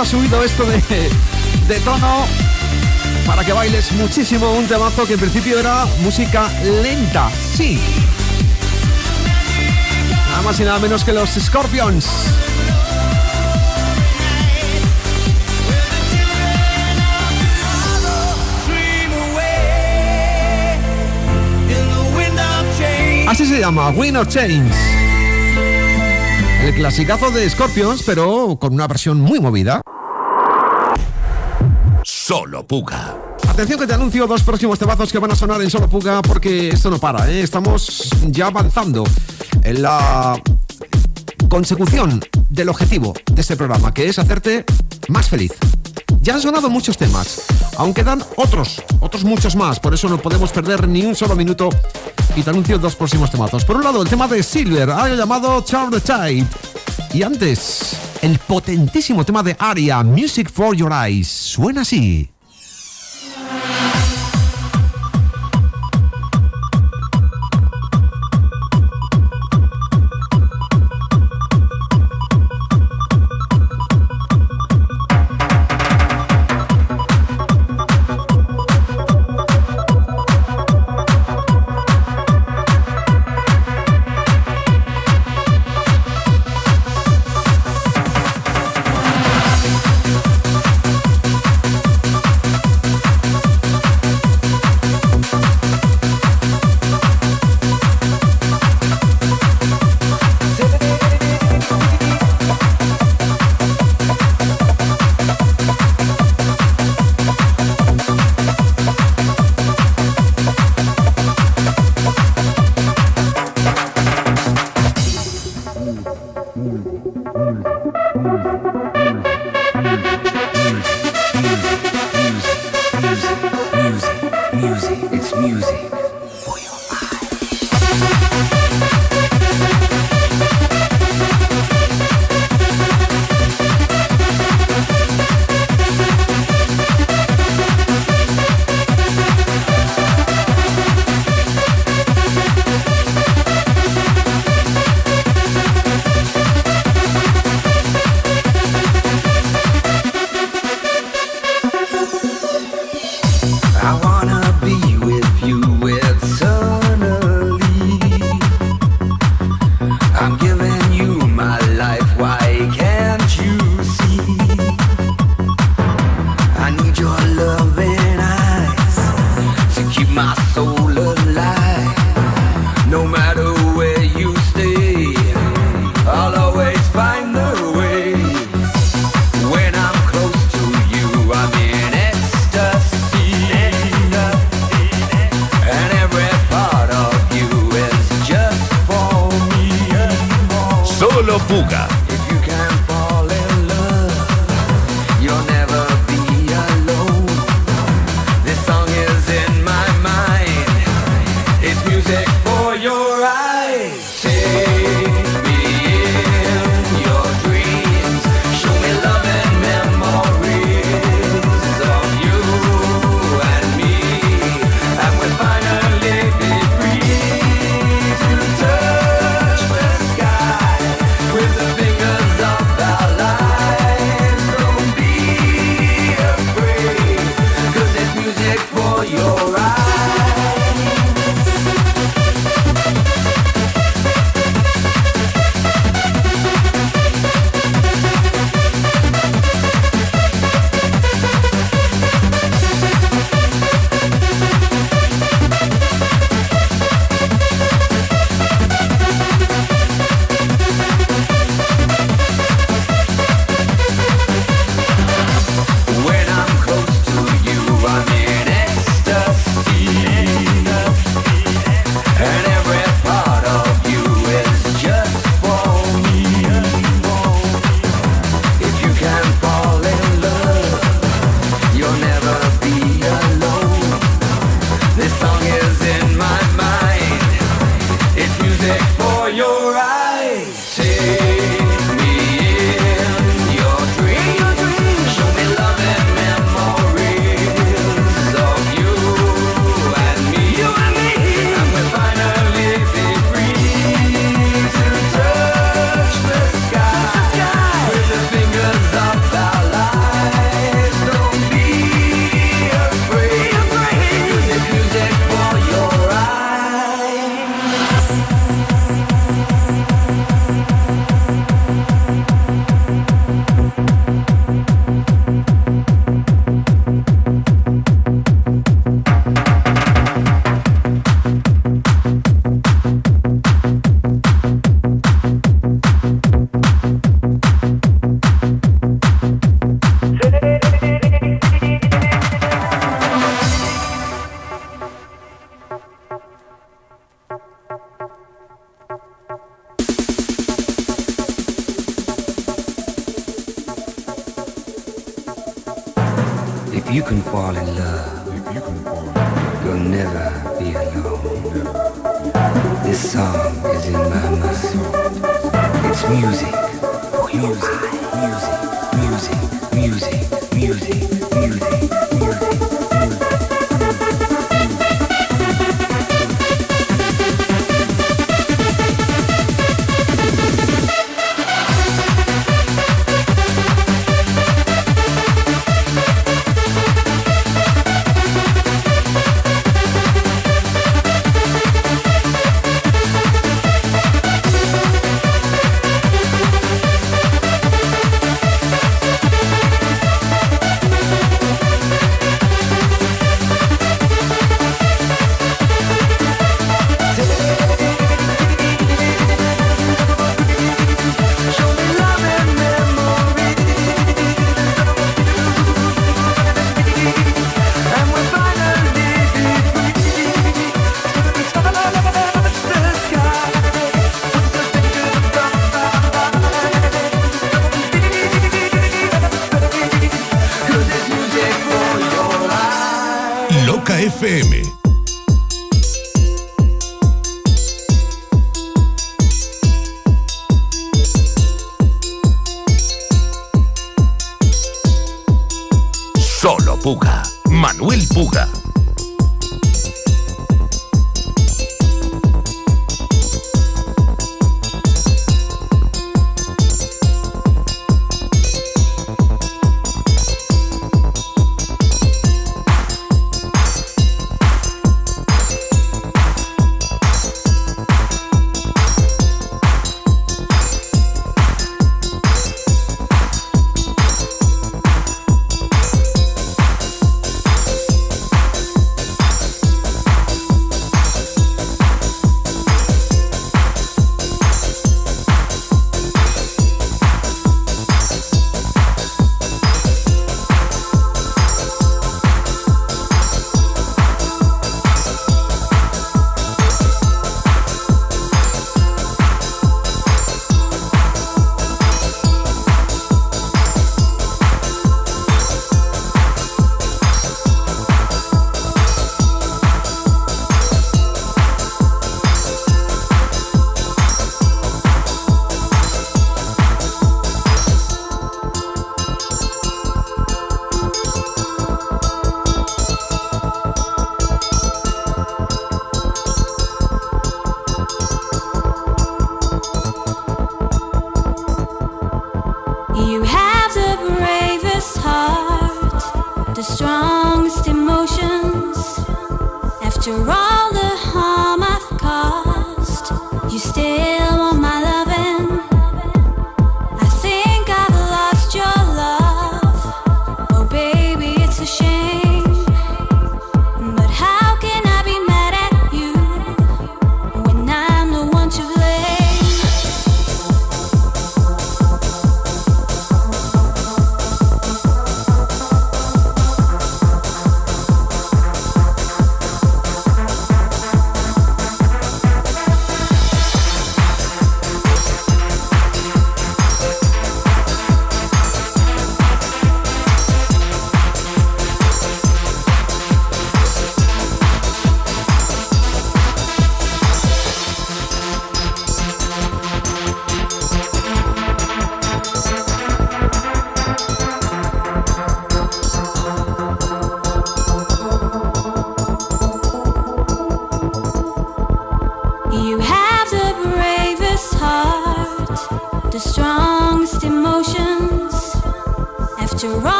ha 0.00 0.04
subido 0.06 0.42
esto 0.42 0.64
de, 0.64 1.80
tono 1.80 2.24
para 3.26 3.44
que 3.44 3.52
bailes 3.52 3.92
muchísimo 3.92 4.50
un 4.52 4.66
temazo 4.66 5.06
que 5.06 5.12
en 5.12 5.20
principio 5.20 5.58
era 5.58 5.84
música 6.02 6.48
lenta, 6.82 7.30
sí. 7.54 7.78
Nada 10.30 10.42
más 10.42 10.58
y 10.58 10.64
nada 10.64 10.78
menos 10.78 11.04
que 11.04 11.12
los 11.12 11.28
Scorpions. 11.28 12.06
Así 23.28 23.44
se 23.44 23.60
llama, 23.60 23.90
Win 23.90 24.16
of 24.16 24.28
Chains. 24.28 24.76
El 26.64 26.74
clasicazo 26.74 27.30
de 27.30 27.48
Scorpions, 27.50 28.02
pero 28.04 28.56
con 28.58 28.72
una 28.72 28.86
versión 28.86 29.20
muy 29.20 29.40
movida. 29.40 29.82
Solo 32.30 32.64
Puga. 32.64 33.18
Atención 33.48 33.80
que 33.80 33.88
te 33.88 33.94
anuncio 33.94 34.24
dos 34.24 34.44
próximos 34.44 34.78
temazos 34.78 35.10
que 35.10 35.18
van 35.18 35.32
a 35.32 35.34
sonar 35.34 35.60
en 35.62 35.68
Solo 35.68 35.88
Puga 35.88 36.22
porque 36.22 36.68
esto 36.68 36.88
no 36.88 37.00
para, 37.00 37.28
¿eh? 37.28 37.40
estamos 37.40 38.08
ya 38.28 38.46
avanzando 38.46 39.02
en 39.64 39.82
la 39.82 40.40
consecución 41.48 42.24
del 42.48 42.68
objetivo 42.68 43.14
de 43.32 43.40
este 43.40 43.56
programa, 43.56 43.92
que 43.92 44.08
es 44.08 44.20
hacerte 44.20 44.64
más 45.08 45.28
feliz. 45.28 45.54
Ya 46.20 46.34
han 46.34 46.40
sonado 46.40 46.70
muchos 46.70 46.96
temas, 46.96 47.46
aunque 47.78 48.04
dan 48.04 48.22
otros, 48.36 48.80
otros 49.00 49.24
muchos 49.24 49.56
más, 49.56 49.80
por 49.80 49.92
eso 49.92 50.08
no 50.08 50.18
podemos 50.18 50.52
perder 50.52 50.86
ni 50.86 51.04
un 51.04 51.16
solo 51.16 51.34
minuto 51.34 51.68
y 52.36 52.42
te 52.42 52.50
anuncio 52.50 52.78
dos 52.78 52.94
próximos 52.94 53.32
temazos. 53.32 53.64
Por 53.64 53.74
un 53.74 53.82
lado, 53.82 54.02
el 54.02 54.08
tema 54.08 54.28
de 54.28 54.44
Silver, 54.44 54.88
algo 54.88 55.16
llamado 55.16 55.64
Charm 55.64 55.90
the 55.90 56.00
y 57.12 57.24
antes, 57.24 57.98
el 58.22 58.38
potentísimo 58.38 59.24
tema 59.24 59.42
de 59.42 59.56
Aria, 59.58 60.02
Music 60.04 60.48
for 60.50 60.76
Your 60.76 60.92
Eyes. 60.92 61.26
Suena 61.26 61.80
así. 61.80 62.29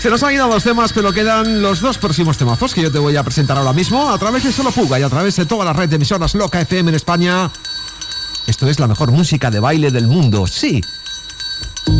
Se 0.00 0.08
nos 0.08 0.22
han 0.22 0.32
ido 0.32 0.48
dos 0.48 0.64
temas, 0.64 0.92
pero 0.94 1.12
quedan 1.12 1.60
los 1.60 1.80
dos 1.80 1.98
próximos 1.98 2.38
temazos 2.38 2.72
que 2.72 2.80
yo 2.80 2.90
te 2.90 2.98
voy 2.98 3.14
a 3.16 3.22
presentar 3.22 3.58
ahora 3.58 3.74
mismo 3.74 4.10
a 4.10 4.16
través 4.16 4.44
de 4.44 4.52
Solo 4.52 4.70
Puga 4.70 4.98
y 4.98 5.02
a 5.02 5.10
través 5.10 5.36
de 5.36 5.44
toda 5.44 5.66
la 5.66 5.74
red 5.74 5.90
de 5.90 5.96
emisoras 5.96 6.34
Loca 6.34 6.62
FM 6.62 6.88
en 6.88 6.94
España. 6.94 7.50
Esto 8.46 8.68
es 8.70 8.80
la 8.80 8.88
mejor 8.88 9.12
música 9.12 9.50
de 9.50 9.60
baile 9.60 9.90
del 9.90 10.06
mundo, 10.06 10.46
sí. 10.46 10.80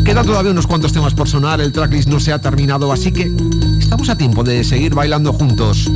Quedan 0.07 0.25
todavía 0.25 0.53
unos 0.53 0.67
cuantos 0.67 0.93
temas 0.93 1.13
por 1.13 1.29
sonar, 1.29 1.61
el 1.61 1.73
tracklist 1.73 2.09
no 2.09 2.19
se 2.19 2.33
ha 2.33 2.39
terminado, 2.39 2.91
así 2.91 3.13
que 3.13 3.31
estamos 3.79 4.09
a 4.09 4.17
tiempo 4.17 4.43
de 4.43 4.65
seguir 4.65 4.95
bailando 4.95 5.35
juntos. 5.35 5.91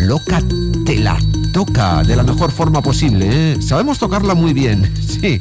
Loca 0.00 0.42
te 0.86 0.96
la 0.96 1.18
toca 1.52 2.02
de 2.02 2.16
la 2.16 2.22
mejor 2.22 2.50
forma 2.50 2.80
posible, 2.80 3.28
¿eh? 3.30 3.62
Sabemos 3.62 3.98
tocarla 3.98 4.34
muy 4.34 4.54
bien, 4.54 4.90
sí. 5.06 5.38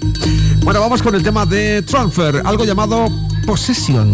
Bueno, 0.63 0.81
vamos 0.81 1.01
con 1.01 1.15
el 1.15 1.23
tema 1.23 1.45
de 1.45 1.81
Transfer, 1.84 2.41
algo 2.45 2.65
llamado 2.65 3.07
Possession. 3.45 4.11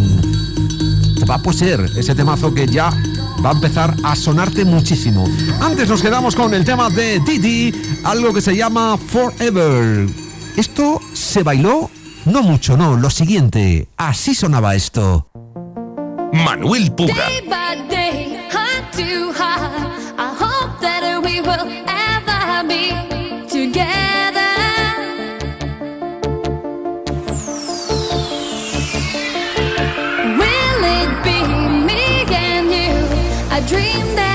Te 1.17 1.25
va 1.25 1.35
a 1.35 1.41
poseer 1.41 1.79
ese 1.97 2.15
temazo 2.15 2.53
que 2.53 2.67
ya 2.67 2.91
va 3.43 3.51
a 3.51 3.53
empezar 3.53 3.95
a 4.03 4.15
sonarte 4.15 4.65
muchísimo. 4.65 5.25
Antes 5.61 5.89
nos 5.89 6.01
quedamos 6.01 6.35
con 6.35 6.53
el 6.53 6.65
tema 6.65 6.89
de 6.89 7.19
Didi, 7.19 7.73
algo 8.03 8.33
que 8.33 8.41
se 8.41 8.55
llama 8.55 8.97
Forever. 8.97 10.07
Esto 10.57 10.99
se 11.13 11.43
bailó, 11.43 11.89
no 12.25 12.41
mucho, 12.43 12.75
no, 12.77 12.97
lo 12.97 13.09
siguiente, 13.09 13.87
así 13.97 14.35
sonaba 14.35 14.75
esto. 14.75 15.27
Manuel 16.33 16.91
Puga. 16.91 17.13
Day 17.15 18.29
내 34.15 34.28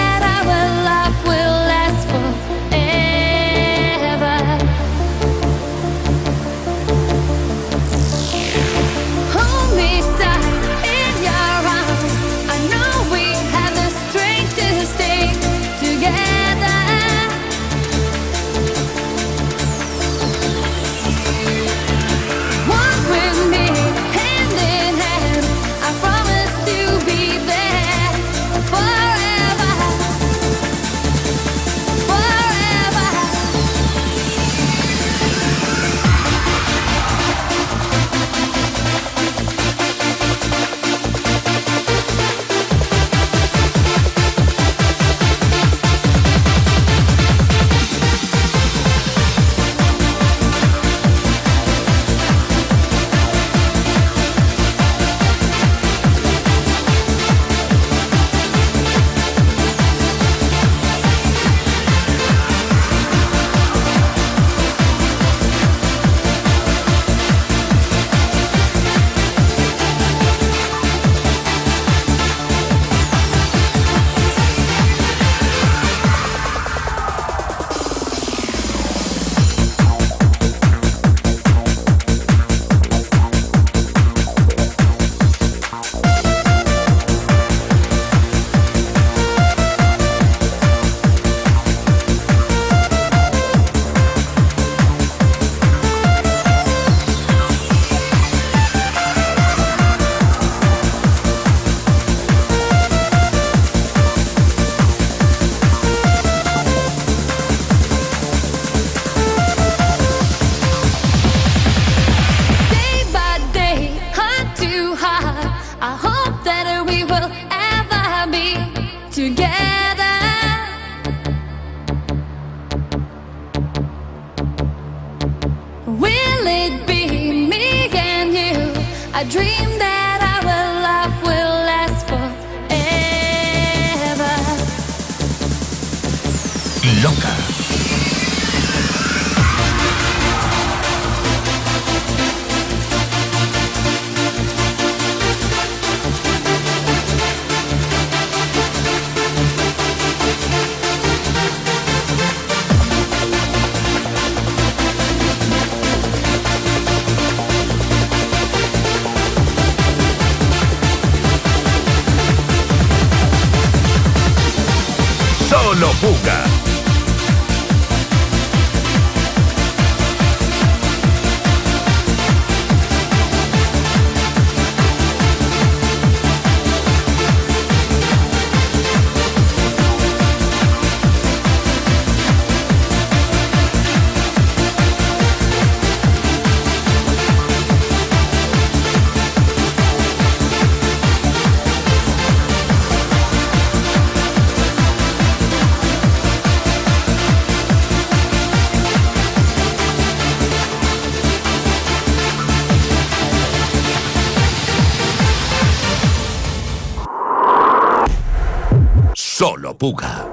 Puga. 209.85 210.25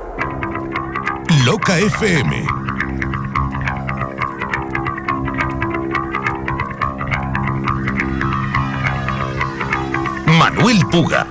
Loca 1.44 1.78
FM. 1.78 2.32
Manuel 10.40 10.86
Puga. 10.90 11.31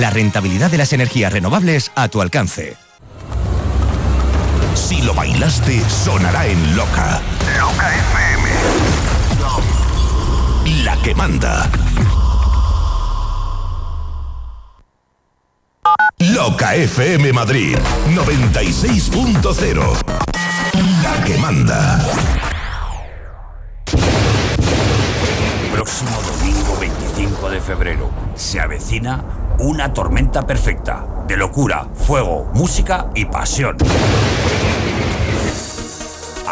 la 0.00 0.10
rentabilidad 0.10 0.70
de 0.70 0.78
las 0.78 0.92
energías 0.92 1.32
renovables 1.32 1.90
a 1.94 2.08
tu 2.08 2.20
alcance. 2.20 2.76
Si 4.74 5.02
lo 5.02 5.12
bailaste, 5.12 5.82
sonará 5.88 6.46
en 6.46 6.76
Loca. 6.76 7.20
Loca 7.58 7.88
FM. 7.94 8.48
La 10.84 10.96
que 11.02 11.14
manda. 11.14 11.68
Loca 16.18 16.74
FM 16.74 17.32
Madrid 17.32 17.76
96.0. 18.14 19.96
La 21.02 21.24
que 21.24 21.38
manda. 21.38 21.98
Próximo 25.72 26.10
domingo 26.22 26.76
25 26.80 27.50
de 27.50 27.60
febrero 27.60 28.10
se 28.34 28.60
avecina 28.60 29.24
una 29.60 29.92
tormenta 29.92 30.46
perfecta 30.46 31.24
de 31.26 31.36
locura, 31.36 31.88
fuego, 31.94 32.50
música 32.54 33.10
y 33.14 33.24
pasión. 33.24 33.76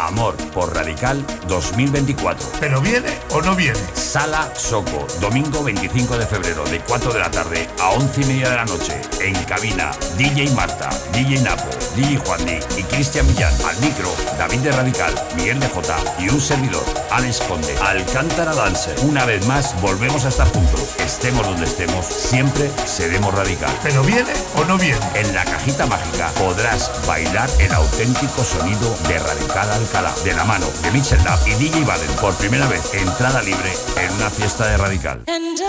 Amor 0.07 0.37
por 0.53 0.73
Radical 0.73 1.21
2024. 1.49 2.47
¿Pero 2.61 2.79
viene 2.79 3.09
o 3.31 3.41
no 3.41 3.55
viene? 3.55 3.79
Sala 3.93 4.49
Soco, 4.55 5.05
domingo 5.19 5.63
25 5.63 6.17
de 6.17 6.25
febrero, 6.25 6.63
de 6.65 6.79
4 6.79 7.11
de 7.11 7.19
la 7.19 7.29
tarde 7.29 7.67
a 7.81 7.89
11 7.89 8.21
y 8.21 8.25
media 8.25 8.49
de 8.49 8.55
la 8.55 8.65
noche. 8.65 9.01
En 9.19 9.35
cabina, 9.43 9.91
DJ 10.17 10.49
Marta, 10.51 10.89
DJ 11.11 11.41
Napo, 11.41 11.69
DJ 11.95 12.17
Juandi 12.25 12.59
y 12.77 12.83
Cristian 12.83 13.27
Millán. 13.27 13.53
Al 13.65 13.77
micro, 13.81 14.09
David 14.37 14.59
de 14.59 14.71
Radical, 14.71 15.13
Miguel 15.35 15.59
de 15.59 15.67
J 15.67 15.95
y 16.19 16.29
un 16.29 16.39
servidor, 16.39 16.83
Alex 17.11 17.41
Conde. 17.41 17.75
Alcántara 17.79 18.55
Dancer. 18.55 18.95
Una 19.01 19.25
vez 19.25 19.45
más, 19.45 19.75
volvemos 19.81 20.23
a 20.23 20.29
estar 20.29 20.47
juntos. 20.53 20.95
Estemos 20.99 21.45
donde 21.45 21.65
estemos, 21.65 22.05
siempre 22.05 22.71
seremos 22.85 23.33
Radical. 23.33 23.77
¿Pero 23.83 24.03
viene 24.03 24.31
o 24.55 24.63
no 24.63 24.77
viene? 24.77 25.05
En 25.15 25.35
la 25.35 25.43
cajita 25.43 25.85
mágica 25.85 26.29
podrás 26.39 26.91
bailar 27.05 27.49
el 27.59 27.73
auténtico 27.73 28.43
sonido 28.43 28.97
de 29.09 29.19
Radical 29.19 29.69
Alcalá, 29.97 30.13
de 30.23 30.33
la 30.33 30.43
mano 30.43 30.65
de 30.83 30.91
Mitchell 30.91 31.23
Lab 31.23 31.39
y 31.47 31.53
DJ 31.55 31.83
Baden. 31.83 32.11
Por 32.21 32.33
primera 32.35 32.67
vez, 32.67 32.93
entrada 32.93 33.41
libre 33.41 33.71
en 33.99 34.13
una 34.13 34.29
fiesta 34.29 34.67
de 34.67 34.77
Radical. 34.77 35.23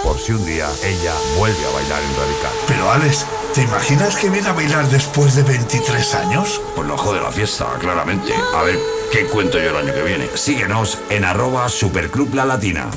Por 0.05 0.19
si 0.19 0.33
un 0.33 0.45
día 0.45 0.69
ella 0.85 1.15
vuelve 1.39 1.65
a 1.65 1.75
bailar 1.75 2.03
en 2.03 2.17
Radical. 2.17 2.51
Pero 2.67 2.91
Alex, 2.91 3.27
¿te 3.55 3.63
imaginas 3.63 4.17
que 4.17 4.29
viene 4.29 4.49
a 4.49 4.53
bailar 4.53 4.87
después 4.89 5.35
de 5.35 5.45
23 5.45 6.15
años? 6.17 6.61
Pues 6.77 6.87
lo 6.87 6.99
jode 6.99 7.21
la 7.21 7.31
fiesta, 7.31 7.67
claramente. 7.81 8.35
A 8.55 8.63
ver 8.63 8.79
qué 9.11 9.25
cuento 9.25 9.59
yo 9.59 9.71
el 9.71 9.77
año 9.77 9.95
que 9.95 10.03
viene. 10.03 10.29
Síguenos 10.35 10.99
en 11.09 11.25
arroba 11.25 11.69
Superclub 11.69 12.35
La 12.35 12.45
Latina. 12.45 12.91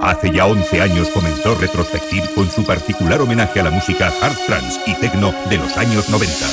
Hace 0.00 0.32
ya 0.32 0.46
11 0.46 0.80
años 0.80 1.08
comenzó 1.10 1.54
Retrospective 1.54 2.34
con 2.34 2.50
su 2.50 2.64
particular 2.64 3.20
homenaje 3.20 3.60
a 3.60 3.64
la 3.64 3.70
música 3.70 4.12
hard 4.20 4.36
trance 4.46 4.80
y 4.86 4.94
techno 4.94 5.32
de 5.50 5.58
los 5.58 5.76
años 5.76 6.08
90. 6.08 6.46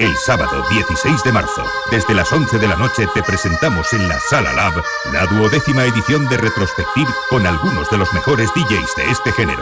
El 0.00 0.16
sábado 0.16 0.64
16 0.70 1.24
de 1.24 1.30
marzo, 1.30 1.62
desde 1.90 2.14
las 2.14 2.32
11 2.32 2.58
de 2.58 2.66
la 2.66 2.76
noche, 2.76 3.06
te 3.12 3.22
presentamos 3.22 3.92
en 3.92 4.08
la 4.08 4.18
Sala 4.18 4.50
Lab 4.54 4.82
la 5.12 5.26
duodécima 5.26 5.84
edición 5.84 6.26
de 6.30 6.38
Retrospective 6.38 7.10
con 7.28 7.46
algunos 7.46 7.90
de 7.90 7.98
los 7.98 8.10
mejores 8.14 8.48
DJs 8.54 8.96
de 8.96 9.10
este 9.10 9.30
género. 9.32 9.60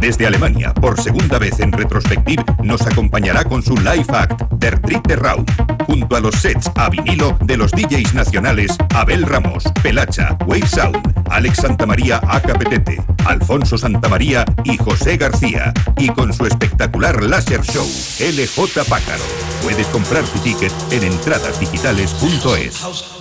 Desde 0.00 0.26
Alemania, 0.26 0.72
por 0.74 1.00
segunda 1.00 1.38
vez 1.38 1.60
en 1.60 1.72
Retrospective, 1.72 2.44
nos 2.62 2.82
acompañará 2.82 3.44
con 3.44 3.62
su 3.62 3.76
live 3.76 4.06
act 4.08 4.42
Der 4.52 4.80
Dritte 4.80 5.16
Raum, 5.16 5.44
junto 5.86 6.16
a 6.16 6.20
los 6.20 6.34
sets 6.36 6.70
a 6.76 6.88
vinilo 6.88 7.36
de 7.42 7.56
los 7.56 7.72
DJs 7.72 8.14
nacionales 8.14 8.76
Abel 8.94 9.24
Ramos, 9.24 9.64
Pelacha, 9.82 10.36
Wave 10.46 10.66
Sound, 10.66 11.24
Alex 11.30 11.58
Santamaría 11.58 12.20
Acapetete, 12.28 13.02
Alfonso 13.26 13.76
Santamaría 13.76 14.44
y 14.64 14.76
José 14.76 15.16
García, 15.16 15.72
y 15.96 16.08
con 16.08 16.32
su 16.32 16.46
espectacular 16.46 17.22
láser 17.22 17.62
show, 17.62 17.86
LJ 18.20 18.84
Pájaro. 18.88 19.22
Puedes 19.62 19.86
comprar 19.88 20.24
tu 20.24 20.38
ticket 20.38 20.72
en 20.92 21.04
entradasdigitales.es. 21.04 23.17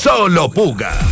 Solo 0.00 0.48
Puga. 0.48 1.09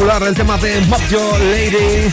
Del 0.00 0.34
tema 0.34 0.56
de 0.56 0.80
Mob 0.86 1.08
Your 1.08 1.40
Lady. 1.40 2.10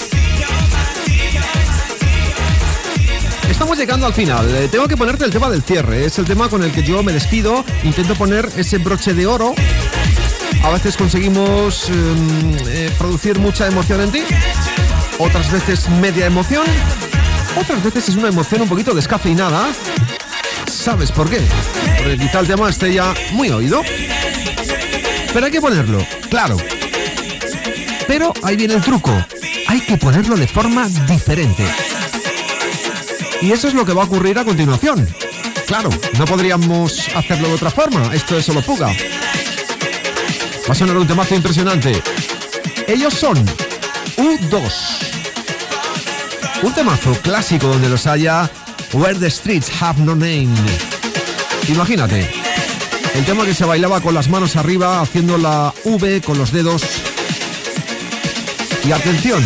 Estamos 3.50 3.78
llegando 3.78 4.06
al 4.06 4.14
final. 4.14 4.54
Eh, 4.56 4.68
tengo 4.68 4.90
que 4.90 4.98
ponerte 4.98 5.24
el 5.24 5.32
tema 5.32 5.50
del 5.50 5.64
cierre. 5.64 6.06
Es 6.06 6.20
el 6.20 6.26
tema 6.26 6.50
con 6.50 6.64
el 6.64 6.72
que 6.74 6.84
yo 6.84 7.02
me 7.02 7.14
despido. 7.14 7.64
Intento 7.84 8.14
poner 8.16 8.50
ese 8.58 8.78
broche 8.78 9.14
de 9.14 9.26
oro. 9.26 9.56
A 10.64 10.70
veces 10.70 10.98
conseguimos 10.98 11.90
em, 11.90 12.58
eh, 12.68 12.92
producir 12.98 13.40
mucha 13.40 13.68
emoción 13.68 14.02
en 14.02 14.12
ti. 14.12 14.24
Otras 15.18 15.50
veces 15.50 15.88
media 15.90 16.26
emoción. 16.26 16.66
Otras 17.60 17.82
veces 17.82 18.10
es 18.10 18.16
una 18.16 18.28
emoción 18.28 18.62
un 18.62 18.70
poquito 18.70 18.94
descafeinada. 18.94 19.70
¿Sabes 20.70 21.12
por 21.14 21.30
qué? 21.30 21.40
Porque 21.98 22.18
quizá 22.18 22.42
el 22.42 22.48
tema 22.48 22.70
esté 22.70 22.94
ya 22.94 23.14
muy 23.32 23.50
oído. 23.50 23.82
Pero 25.34 25.46
hay 25.46 25.52
que 25.52 25.62
ponerlo, 25.62 26.06
claro. 26.30 26.58
Pero 28.08 28.34
ahí 28.44 28.56
viene 28.56 28.76
el 28.76 28.82
truco. 28.82 29.12
Hay 29.68 29.82
que 29.82 29.98
ponerlo 29.98 30.36
de 30.36 30.48
forma 30.48 30.88
diferente. 31.08 31.66
Y 33.42 33.52
eso 33.52 33.68
es 33.68 33.74
lo 33.74 33.86
que 33.86 33.94
va 33.94 34.04
a 34.04 34.06
ocurrir 34.06 34.40
a 34.40 34.46
continuación. 34.46 35.08
Claro, 35.68 35.90
no 36.18 36.26
podríamos 36.26 37.10
hacerlo 37.16 37.50
de 37.50 37.56
otra 37.56 37.70
forma. 37.70 38.14
Esto 38.14 38.38
es 38.38 38.46
solo 38.46 38.62
puga. 38.62 38.88
Va 38.88 40.72
a 40.72 40.76
sonar 40.76 40.98
un 40.98 41.06
temazo 41.06 41.36
impresionante. 41.36 42.02
Ellos 42.88 43.14
son 43.14 43.36
U2. 44.16 44.62
Un 46.64 46.74
temazo 46.74 47.12
clásico 47.22 47.68
donde 47.68 47.90
los 47.90 48.08
haya 48.08 48.50
Where 48.94 49.20
the 49.20 49.30
Streets 49.30 49.70
Have 49.82 50.02
No 50.02 50.16
Name. 50.16 50.50
Imagínate, 51.68 52.30
el 53.14 53.26
tema 53.26 53.46
que 53.46 53.54
se 53.54 53.66
bailaba 53.66 54.00
con 54.00 54.14
las 54.14 54.30
manos 54.30 54.56
arriba, 54.56 55.02
haciendo 55.02 55.38
la 55.38 55.74
V 55.84 56.22
con 56.22 56.38
los 56.38 56.52
dedos. 56.52 56.84
Y 58.88 58.92
atención, 58.94 59.44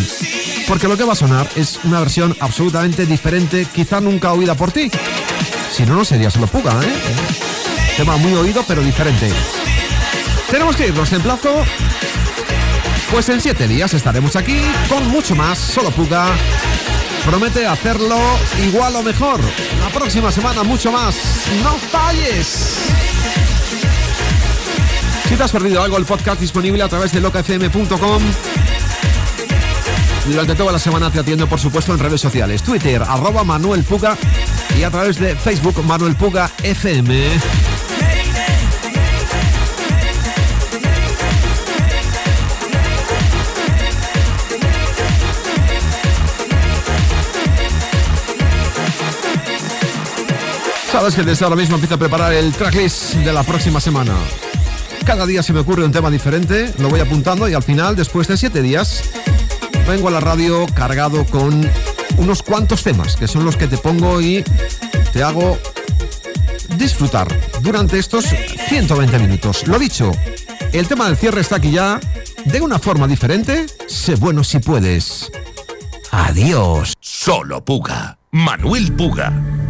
porque 0.68 0.86
lo 0.86 0.96
que 0.96 1.02
va 1.02 1.14
a 1.14 1.16
sonar 1.16 1.48
es 1.56 1.80
una 1.82 1.98
versión 1.98 2.36
absolutamente 2.38 3.06
diferente, 3.06 3.66
quizá 3.74 4.00
nunca 4.00 4.32
oída 4.32 4.54
por 4.54 4.70
ti. 4.70 4.88
Si 5.72 5.84
no, 5.84 5.96
no 5.96 6.04
sería 6.04 6.30
solo 6.30 6.46
puga, 6.46 6.80
¿eh? 6.80 6.92
Tema 7.96 8.16
muy 8.18 8.34
oído, 8.34 8.64
pero 8.68 8.82
diferente. 8.82 9.32
Tenemos 10.48 10.76
que 10.76 10.86
irnos 10.86 11.12
en 11.12 11.22
plazo. 11.22 11.64
Pues 13.10 13.28
en 13.30 13.40
siete 13.40 13.66
días 13.66 13.92
estaremos 13.94 14.36
aquí 14.36 14.60
con 14.88 15.08
mucho 15.08 15.34
más, 15.34 15.58
solo 15.58 15.90
puga. 15.90 16.28
Promete 17.24 17.66
hacerlo 17.66 18.20
igual 18.64 18.94
o 18.94 19.02
mejor. 19.02 19.40
La 19.80 19.88
próxima 19.88 20.30
semana 20.30 20.62
mucho 20.62 20.92
más. 20.92 21.16
No 21.64 21.72
falles. 21.90 22.78
Si 25.28 25.34
te 25.34 25.42
has 25.42 25.50
perdido 25.50 25.82
algo, 25.82 25.96
el 25.96 26.04
podcast 26.04 26.40
disponible 26.40 26.82
a 26.82 26.88
través 26.88 27.10
de 27.10 27.20
locafm.com. 27.20 28.22
Durante 30.26 30.54
toda 30.54 30.72
la 30.72 30.78
semana 30.78 31.10
te 31.10 31.18
atiendo, 31.18 31.48
por 31.48 31.58
supuesto, 31.58 31.92
en 31.92 31.98
redes 31.98 32.20
sociales. 32.20 32.62
Twitter, 32.62 33.02
arroba 33.02 33.42
Manuel 33.42 33.82
Puga 33.82 34.16
y 34.78 34.82
a 34.84 34.90
través 34.90 35.18
de 35.18 35.34
Facebook, 35.34 35.84
Manuel 35.84 36.14
Puga 36.14 36.50
FM. 36.62 37.28
Sabes 50.92 51.14
que 51.14 51.22
desde 51.22 51.44
ahora 51.44 51.56
mismo 51.56 51.76
empiezo 51.76 51.94
a 51.94 51.98
preparar 51.98 52.32
el 52.32 52.52
tracklist 52.52 53.14
de 53.14 53.32
la 53.32 53.42
próxima 53.42 53.80
semana. 53.80 54.14
Cada 55.04 55.26
día 55.26 55.42
se 55.42 55.52
me 55.52 55.60
ocurre 55.60 55.84
un 55.84 55.90
tema 55.90 56.10
diferente, 56.10 56.72
lo 56.78 56.88
voy 56.88 57.00
apuntando 57.00 57.48
y 57.48 57.54
al 57.54 57.62
final, 57.62 57.96
después 57.96 58.28
de 58.28 58.36
siete 58.36 58.62
días, 58.62 59.02
vengo 59.92 60.08
a 60.08 60.10
la 60.10 60.20
radio 60.20 60.64
cargado 60.74 61.26
con 61.26 61.68
unos 62.16 62.42
cuantos 62.42 62.82
temas, 62.82 63.14
que 63.14 63.28
son 63.28 63.44
los 63.44 63.58
que 63.58 63.68
te 63.68 63.76
pongo 63.76 64.22
y 64.22 64.42
te 65.12 65.22
hago 65.22 65.58
disfrutar 66.78 67.28
durante 67.60 67.98
estos 67.98 68.24
120 68.68 69.18
minutos. 69.18 69.66
Lo 69.66 69.78
dicho, 69.78 70.10
el 70.72 70.88
tema 70.88 71.08
del 71.08 71.18
cierre 71.18 71.42
está 71.42 71.56
aquí 71.56 71.72
ya, 71.72 72.00
de 72.46 72.62
una 72.62 72.78
forma 72.78 73.06
diferente, 73.06 73.66
sé 73.86 74.14
bueno 74.14 74.42
si 74.44 74.60
puedes. 74.60 75.30
Adiós. 76.10 76.94
Solo 76.98 77.62
Puga. 77.62 78.16
Manuel 78.30 78.94
Puga. 78.94 79.61